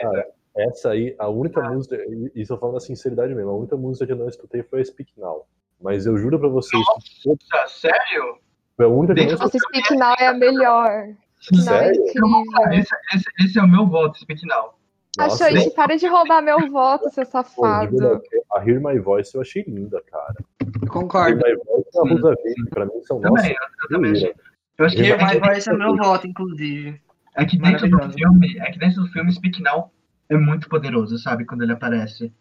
[0.00, 1.68] Cara, essa aí, a única Ah.
[1.72, 4.62] música, e isso eu falo na sinceridade mesmo, a única música que eu não escutei
[4.62, 5.44] foi a Speak Now.
[5.82, 8.38] Mas eu juro pra vocês que Nossa, sério?
[8.78, 9.60] foi a única que eu não escutei.
[9.60, 11.08] Nossa, Speak Now é a melhor.
[11.38, 12.00] Speak Now é Sério?
[12.00, 12.72] incrível.
[12.72, 14.72] Esse, esse, esse é o meu voto, Speak Now.
[15.18, 18.20] Nossa, Achou, para de roubar meu voto, seu safado.
[18.52, 20.34] a Hear My Voice eu achei linda, cara.
[20.62, 21.36] Hear Concordo.
[21.36, 23.34] My Voice e a Rosa Vick, pra mim são nossa.
[23.36, 24.34] Também, eu, eu também Hear achei.
[24.78, 27.00] Eu acho que, Hear é, My Voice é meu voto, inclusive.
[27.36, 29.92] é que dentro do filme, é que dentro do filme Speak Now
[30.28, 31.44] é muito poderoso, sabe?
[31.44, 32.32] Quando ele aparece.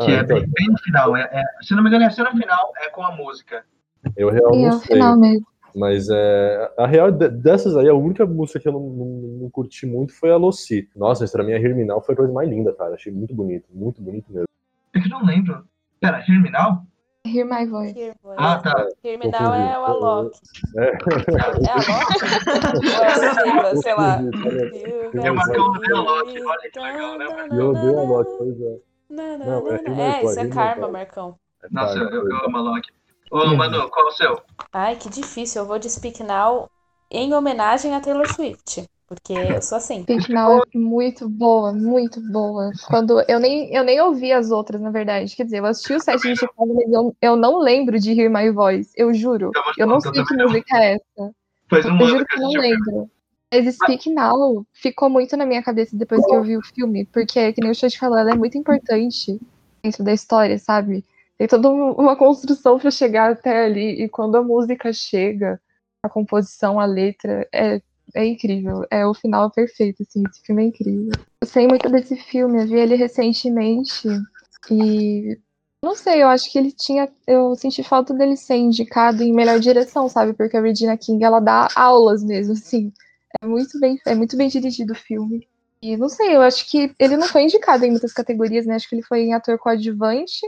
[0.00, 1.14] Que Ah, é então, bem, bem no final.
[1.16, 3.64] É, é- se não me engano, é a cena final é com a música.
[4.16, 5.46] eu real E é o final mesmo.
[5.76, 9.06] Mas é, a real de- dessas aí, a única música que eu não, não,
[9.42, 10.88] não curti muito foi a Lucy.
[10.96, 12.94] Nossa, mas pra mim a Now foi a coisa mais linda, cara.
[12.94, 14.46] Achei muito bonito, muito bonito mesmo.
[14.94, 15.66] É que eu não lembro.
[16.00, 16.82] Pera, Now?
[17.26, 17.98] Hear My Voice.
[17.98, 18.14] Hear.
[18.38, 18.86] Ah, tá.
[19.04, 20.38] Hear Me Now é o Alok.
[20.76, 20.86] É.
[20.86, 20.92] É
[21.42, 22.16] Alok?
[23.02, 24.20] É a sigla, sei lá.
[25.12, 27.26] Eu marquei o meu Alok, olha que legal, né?
[27.52, 28.78] Eu dei uma nota, pois é.
[29.10, 29.70] Não, Não, não,
[30.00, 30.88] é É, isso é karma.
[30.88, 31.36] Marcão.
[31.62, 32.46] É Nossa, eu, é.
[32.46, 32.88] amo a Loki.
[33.30, 34.42] Ô, Manu, qual é o seu?
[34.72, 35.62] Ai, que difícil.
[35.62, 36.68] Eu vou de Speak Now
[37.10, 38.84] em homenagem a Taylor Swift.
[39.06, 40.02] Porque eu sou assim.
[40.02, 42.72] Speak Now é muito boa, muito boa.
[42.88, 45.34] Quando eu nem, eu nem ouvi as outras, na verdade.
[45.34, 48.30] Quer dizer, eu assisti o set de Chicago, mas eu, eu não lembro de Hear
[48.30, 48.90] My Voice.
[48.96, 49.52] Eu juro.
[49.78, 51.34] Eu não sei que música é essa.
[51.70, 53.10] Faz um Eu juro que eu não lembro.
[53.52, 57.52] Mas Speak Now ficou muito na minha cabeça depois que eu vi o filme, porque,
[57.52, 59.40] que nem o Show te falou, ela é muito importante
[59.82, 61.04] dentro da história, sabe?
[61.38, 65.60] Tem toda um- uma construção para chegar até ali, e quando a música chega,
[66.02, 67.80] a composição, a letra, é,
[68.14, 68.84] é incrível.
[68.90, 71.10] É o final perfeito, assim, esse filme é incrível.
[71.42, 74.08] Eu sei muito desse filme, eu vi ele recentemente,
[74.70, 75.38] e
[75.84, 77.08] não sei, eu acho que ele tinha.
[77.26, 80.32] Eu senti falta dele ser indicado em melhor direção, sabe?
[80.32, 82.92] Porque a Regina King ela dá aulas mesmo, assim.
[83.42, 85.46] É muito bem, é muito bem dirigido o filme.
[85.82, 88.74] E não sei, eu acho que ele não foi indicado em muitas categorias, né?
[88.74, 90.40] Acho que ele foi em ator coadjuvante,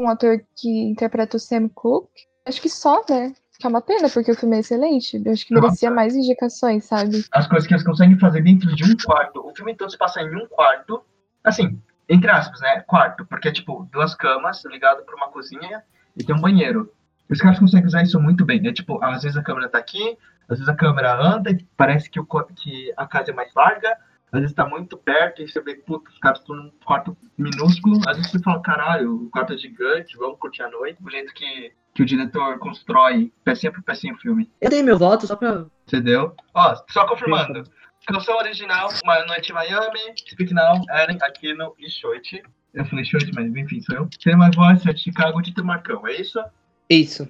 [0.00, 2.22] um ator que interpreta o Sam Cooke.
[2.46, 3.34] Acho que só, né?
[3.58, 5.20] Que é uma pena, porque o filme é excelente.
[5.24, 7.24] Eu acho que merecia mais indicações, sabe?
[7.32, 9.46] as coisas que eles conseguem fazer dentro de um quarto.
[9.46, 11.02] O filme todo se passa em um quarto,
[11.44, 11.78] assim,
[12.08, 12.80] entre aspas, né?
[12.80, 15.82] Quarto, porque é tipo duas camas ligado para uma cozinha
[16.16, 16.90] e tem um banheiro.
[17.28, 18.66] Os caras conseguem usar isso muito bem.
[18.66, 22.10] É tipo, às vezes a câmera tá aqui, às vezes a câmera anda e parece
[22.10, 23.96] que, o, que a casa é mais larga,
[24.32, 28.00] às vezes tá muito perto e você vê, puta, os caras estão num quarto minúsculo.
[28.06, 31.02] Às vezes você fala, caralho, o quarto é gigante, vamos curtir a noite.
[31.04, 34.48] O jeito que, que o diretor constrói pecinha por pecinha o filme.
[34.60, 35.66] Eu dei meu voto só pra.
[35.86, 36.34] Entendeu?
[36.54, 37.64] Ó, só confirmando.
[38.06, 42.42] Canção original, Uma Noite em Miami, Speak Now, Ellen, Aquino e Shoit.
[42.72, 44.08] Eu falei Shoit, mas enfim, sou eu.
[44.22, 46.42] Tem mais voz, Sete Chicago, Tito Marcão, é isso?
[46.88, 47.28] Isso.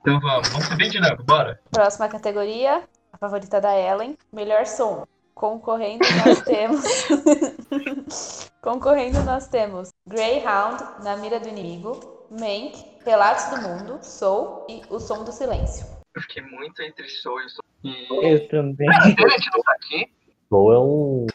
[0.00, 1.60] Então vamos, vamos ser bem dinâmico, bora.
[1.70, 2.82] Próxima categoria,
[3.12, 5.06] a favorita da Ellen, melhor som.
[5.38, 6.82] Concorrendo nós temos.
[8.60, 12.74] Concorrendo nós temos Greyhound, Na Mira do Inimigo, Mank,
[13.04, 15.86] Relatos do Mundo, Soul e O Som do Silêncio.
[16.16, 17.64] Eu fiquei muito entre Soul e o Soul.
[17.84, 18.88] E Eu também.
[18.90, 20.10] a gente não tá aqui.
[20.48, 21.26] Soul é um,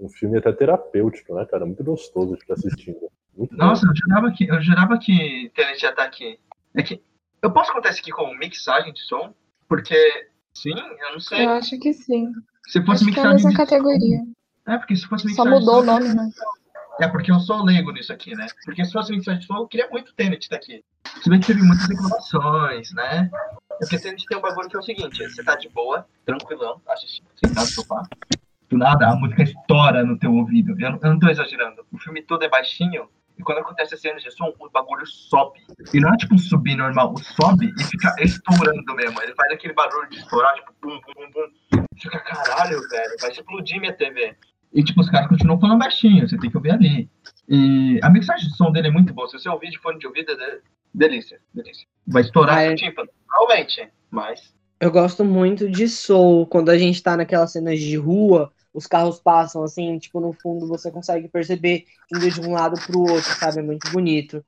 [0.00, 1.64] um filme até terapêutico, né, cara?
[1.64, 2.98] Muito gostoso de ficar assistindo.
[3.36, 3.64] Muito bom.
[3.64, 6.36] Nossa, eu jurava que, eu jurava que Tenet já tá aqui.
[6.74, 7.00] É que,
[7.40, 9.32] eu posso contar isso aqui como mixagem de som?
[9.68, 9.94] Porque,
[10.52, 11.44] sim, eu não sei.
[11.46, 12.32] Eu acho que sim.
[12.68, 14.18] Se fosse que é a mixagem mesma de categoria.
[14.66, 16.30] É, porque se fosse Só mixagem de mudou o nome, né?
[17.00, 18.46] É, porque eu sou leigo nisso aqui, né?
[18.64, 20.84] Porque se fosse mixagem de som, eu queria muito Tenet tá aqui.
[21.22, 23.30] Se bem que teve muitas reclamações, né?
[23.72, 26.80] É porque Tenet tem um bagulho que é o seguinte, você tá de boa, tranquilão,
[26.88, 28.02] assistindo, sentado no sofá.
[28.70, 30.72] Do nada, a música estoura no teu ouvido.
[30.78, 31.84] Eu, não- eu não tô exagerando.
[31.92, 33.08] O filme todo é baixinho,
[33.38, 35.60] e quando acontece a cena de som, o bagulho sobe.
[35.92, 39.20] E não é tipo um subir normal, o sobe e fica estourando mesmo.
[39.22, 41.30] Ele faz aquele barulho de estourar, tipo, bum, bum, bum,
[41.78, 41.81] bum.
[42.02, 44.34] Fica, caralho, velho, vai explodir minha TV.
[44.74, 47.08] E, tipo, os caras continuam falando baixinho, você tem que ouvir ali.
[47.48, 49.28] E a mixagem de som dele é muito boa.
[49.28, 50.58] Se você ouvir de fone de ouvido, é
[50.92, 51.86] delícia, delícia.
[52.06, 52.74] Vai estourar Ah, é.
[52.74, 54.52] tímpano, provavelmente, mas...
[54.80, 59.20] Eu gosto muito de Soul, quando a gente tá naquelas cenas de rua, os carros
[59.20, 63.60] passam assim, tipo, no fundo você consegue perceber indo de um lado pro outro, sabe?
[63.60, 64.44] É muito bonito.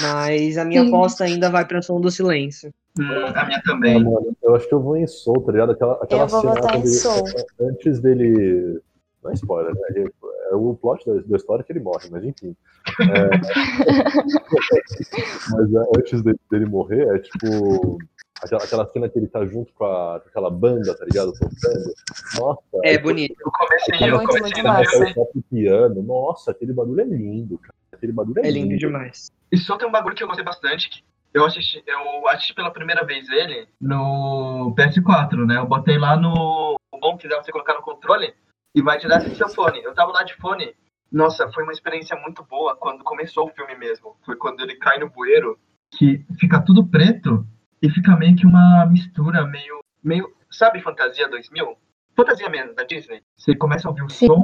[0.00, 0.88] Mas a minha Sim.
[0.88, 2.74] aposta ainda vai pra Som do Silêncio.
[2.98, 4.02] Hum, a minha Ah, também.
[4.02, 5.72] mano, eu acho que eu vou em Soul, tá ligado?
[5.72, 7.24] Aquela, aquela Eu vou cena ele- Soul.
[7.60, 8.80] antes dele.
[9.22, 10.04] Não é spoiler, né?
[10.50, 12.54] É o plot da, da história que ele morre, mas enfim.
[13.00, 13.02] É...
[15.50, 17.98] mas é, antes dele, dele morrer, é tipo.
[18.42, 21.32] Aquela, aquela cena que ele tá junto com, a, com aquela banda, tá ligado?
[21.32, 21.94] Tocando.
[22.38, 23.34] Nossa, É bonito.
[23.40, 26.02] Eu comecei, É eu comecei muito no o piano.
[26.02, 27.74] Nossa, aquele bagulho é lindo, cara.
[27.92, 29.30] Aquele bagulho é, É lindo demais.
[29.50, 31.02] E só tem um bagulho que eu gostei bastante, que
[31.36, 35.58] eu assisti, eu assisti pela primeira vez ele no PS4, né?
[35.58, 36.76] Eu botei lá no.
[36.90, 38.34] O bom que dá você colocar no controle
[38.74, 39.82] e vai direto do seu fone.
[39.82, 40.74] Eu tava lá de fone.
[41.12, 44.16] Nossa, foi uma experiência muito boa quando começou o filme mesmo.
[44.24, 45.58] Foi quando ele cai no bueiro,
[45.92, 47.46] que fica tudo preto
[47.82, 49.80] e fica meio que uma mistura, meio.
[50.02, 51.76] meio sabe Fantasia 2000?
[52.16, 53.22] Fantasia mesmo, da Disney.
[53.36, 54.26] Você começa a ouvir o Sim.
[54.26, 54.42] som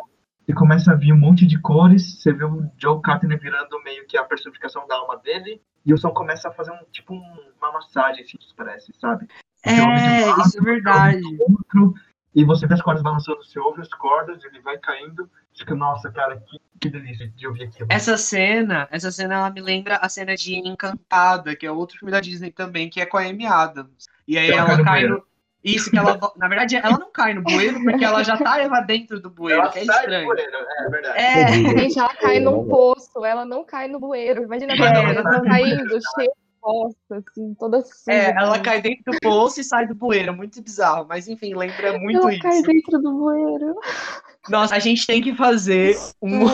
[0.53, 2.21] e começa a vir um monte de cores.
[2.21, 5.61] Você vê o Joe Carter virando meio que a personificação da alma dele.
[5.85, 9.27] E o som começa a fazer um tipo um- uma massagem, assim, parece, sabe?
[9.65, 11.23] Você um lado, É, isso é verdade.
[11.41, 11.95] outro,
[12.35, 15.29] e você vê as cordas balançando, você ouve as cordas, ele vai caindo.
[15.57, 17.89] Fica, nossa, cara, que, que delícia de ouvir aquilo.
[17.91, 22.13] Essa cena, essa cena ela me lembra a cena de Encantada, que é outro filme
[22.13, 24.07] da Disney também, que é com a Amy Adams.
[24.27, 25.25] E aí Ela ela, cai no.
[25.65, 26.19] Isso, que ela.
[26.37, 29.61] Na verdade, ela não cai no bueiro, porque ela já tá lá dentro do bueiro,
[29.63, 30.27] Ela que é sai do estranho.
[30.27, 31.19] bueiro, é verdade.
[31.19, 34.43] É, Gente, ela cai É, num poço, ela não cai no bueiro.
[34.43, 38.13] Imagina a Mas pessoa ela ela cai no caindo, cheia de bosta, assim, toda suja.
[38.13, 40.35] é, ela cai dentro do poço e sai do bueiro.
[40.35, 42.63] Muito bizarro, mas enfim, lembra muito Ela cai isso.
[42.67, 43.77] dentro do bueiro.
[44.49, 46.45] Nossa, a gente tem que fazer um,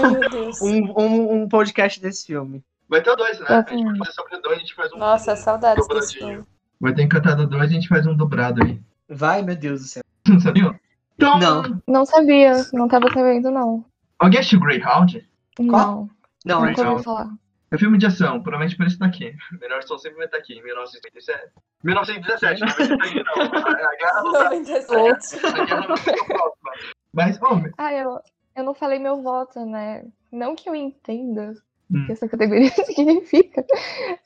[0.62, 2.62] um, um, um podcast desse filme.
[2.88, 3.46] Vai ter o dois, né?
[3.48, 3.98] A gente vai Exatamente.
[3.98, 4.98] fazer sobre o dois, a gente faz um.
[4.98, 5.88] Nossa, saudades desse
[6.18, 6.28] dobradinho.
[6.44, 6.46] filme.
[6.80, 8.80] Vai ter Encantado 2 a gente faz um dobrado aí.
[9.08, 10.02] Vai, meu Deus do céu.
[10.26, 10.78] Não sabia?
[11.16, 11.82] Então, Não.
[11.86, 13.84] Não sabia, não tava sabendo, não.
[14.18, 15.26] alguém assistiu Greyhound?
[15.58, 16.08] Não,
[16.44, 16.92] Não, nunca então.
[16.92, 17.28] ouvi falar.
[17.70, 19.34] É filme de ação, provavelmente por isso tá aqui.
[19.60, 21.50] Melhor som sempre vai estar aqui, em 1957.
[21.84, 23.42] 1917, não vai estar aqui não.
[23.42, 25.46] A guerra não tá 97.
[25.46, 26.70] a guerra não tá tão próxima.
[27.12, 28.20] Mas, ô, Ah, eu,
[28.56, 30.04] eu não falei meu voto, né?
[30.32, 31.54] Não que eu entenda
[31.90, 32.02] Hum.
[32.02, 33.64] o que essa categoria significa,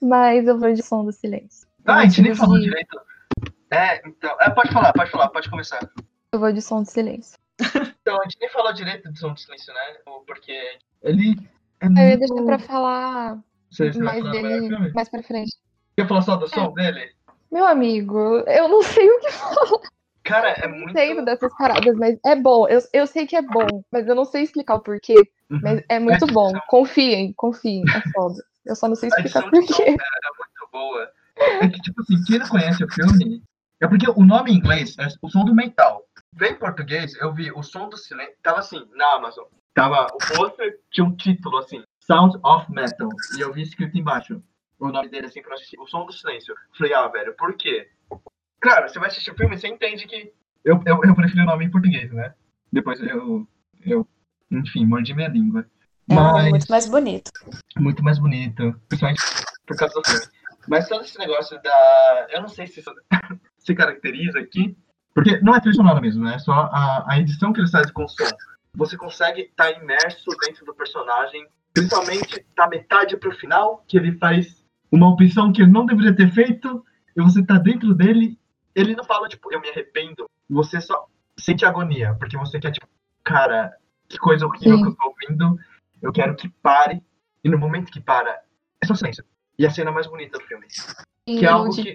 [0.00, 1.66] mas eu vou de som do silêncio.
[1.86, 3.00] ah, a gente nem falou de- direito.
[3.72, 4.36] É, então.
[4.40, 5.80] É, pode falar, pode falar, pode começar.
[6.30, 7.38] Eu vou de som do silêncio.
[8.02, 9.80] Então, a gente nem falou direito do som do silêncio, né?
[10.26, 11.36] Porque ele
[11.80, 12.18] é Eu ia muito...
[12.18, 13.38] deixar pra falar
[13.78, 15.56] mais falar dele mais pra frente.
[15.96, 17.12] Quer falar só do som dele?
[17.50, 19.28] Meu amigo, eu não sei o que
[20.24, 20.90] Cara, é muito...
[20.90, 22.68] entendo dessas paradas, mas é bom.
[22.68, 25.14] Eu, eu sei que é bom, mas eu não sei explicar o porquê.
[25.50, 25.60] Uhum.
[25.62, 26.52] Mas é muito bom.
[26.68, 27.82] Confiem, confiem.
[27.94, 28.42] É foda.
[28.64, 31.10] Eu só não sei explicar edição por de som é, é muito boa.
[31.36, 33.42] É que, tipo assim, quem não conhece o filme...
[33.82, 36.04] É porque o nome em inglês é o som do mental.
[36.34, 38.36] Vem em português, eu vi o som do silêncio...
[38.40, 39.44] Tava assim, na Amazon.
[39.74, 43.08] Tava o pôster, tinha um título assim, Sound of Metal.
[43.36, 44.40] E eu vi escrito embaixo.
[44.78, 45.80] O nome dele assim pra assistir.
[45.80, 46.54] O som do silêncio.
[46.78, 47.88] Falei, ah, velho, por quê?
[48.60, 50.32] Claro, você vai assistir o filme, você entende que.
[50.64, 52.34] Eu, eu, eu prefiro o nome em português, né?
[52.72, 53.48] Depois eu.
[53.84, 54.06] eu
[54.48, 55.66] enfim, mordi minha língua.
[56.08, 57.30] É Mas muito mais bonito.
[57.76, 58.80] muito mais bonito.
[58.88, 59.22] Principalmente
[59.66, 60.26] por causa do filme.
[60.68, 62.26] Mas todo esse negócio da.
[62.30, 62.92] Eu não sei se isso
[63.64, 64.76] se caracteriza aqui.
[65.14, 66.34] Porque não é trilha sonora mesmo, né?
[66.36, 68.24] É só a, a edição que eles fazem com o som.
[68.74, 71.46] Você consegue estar imerso dentro do personagem.
[71.74, 76.30] Principalmente da metade pro final, que ele faz uma opção que ele não deveria ter
[76.32, 76.84] feito.
[77.16, 78.38] E você tá dentro dele.
[78.74, 80.26] Ele não fala, tipo, eu me arrependo.
[80.48, 81.06] Você só
[81.38, 82.14] sente agonia.
[82.18, 82.86] Porque você quer, tipo,
[83.22, 83.74] cara,
[84.08, 84.82] que coisa horrível Sim.
[84.82, 85.58] que eu tô ouvindo.
[86.00, 87.02] Eu quero que pare.
[87.44, 88.40] E no momento que para,
[88.80, 89.24] é só silêncio.
[89.58, 90.66] E a cena mais bonita do filme.
[91.26, 91.94] E Que é eu algo que-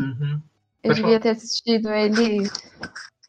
[0.00, 0.40] Uhum.
[0.82, 2.50] Eu Pode devia ter assistido ele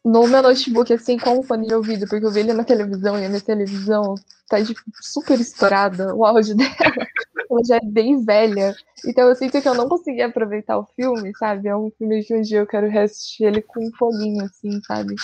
[0.04, 3.18] no meu notebook, assim, com o fone de ouvido, porque eu vi ele na televisão
[3.18, 4.14] e a minha televisão
[4.48, 7.06] tá tipo, super estourada, o áudio dela.
[7.50, 8.74] Ela já é bem velha.
[9.06, 11.68] Então eu sinto que eu não consegui aproveitar o filme, sabe?
[11.68, 15.14] É um filme que um dia eu quero reassistir ele com um foninho, assim, sabe?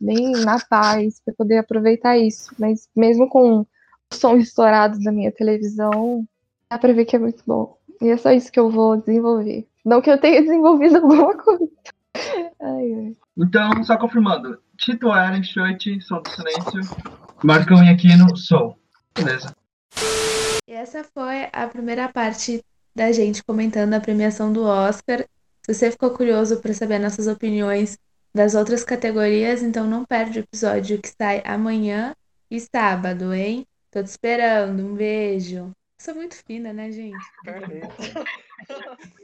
[0.00, 2.52] Bem na paz, pra poder aproveitar isso.
[2.58, 3.66] Mas mesmo com o
[4.12, 6.26] som estourado da minha televisão,
[6.68, 7.78] dá pra ver que é muito bom.
[8.02, 9.66] E é só isso que eu vou desenvolver.
[9.84, 11.68] Não que eu tenha desenvolvido alguma coisa.
[12.60, 13.16] Ai, ai.
[13.36, 14.58] Então, só confirmando.
[14.76, 16.80] Tito Allen, Shirt, Som do Silêncio.
[17.42, 18.78] Marcão e Aquino, Soul.
[19.14, 19.54] Beleza.
[20.66, 22.64] E essa foi a primeira parte
[22.94, 25.24] da gente comentando a premiação do Oscar.
[25.62, 27.98] Se você ficou curioso para saber nossas opiniões
[28.34, 32.14] das outras categorias, então não perde o episódio que sai amanhã.
[32.50, 33.66] E sábado, hein?
[33.90, 34.84] Tô te esperando.
[34.84, 35.72] Um beijo.
[35.98, 37.24] Sou muito fina, né, gente?
[37.42, 37.88] Perfeito.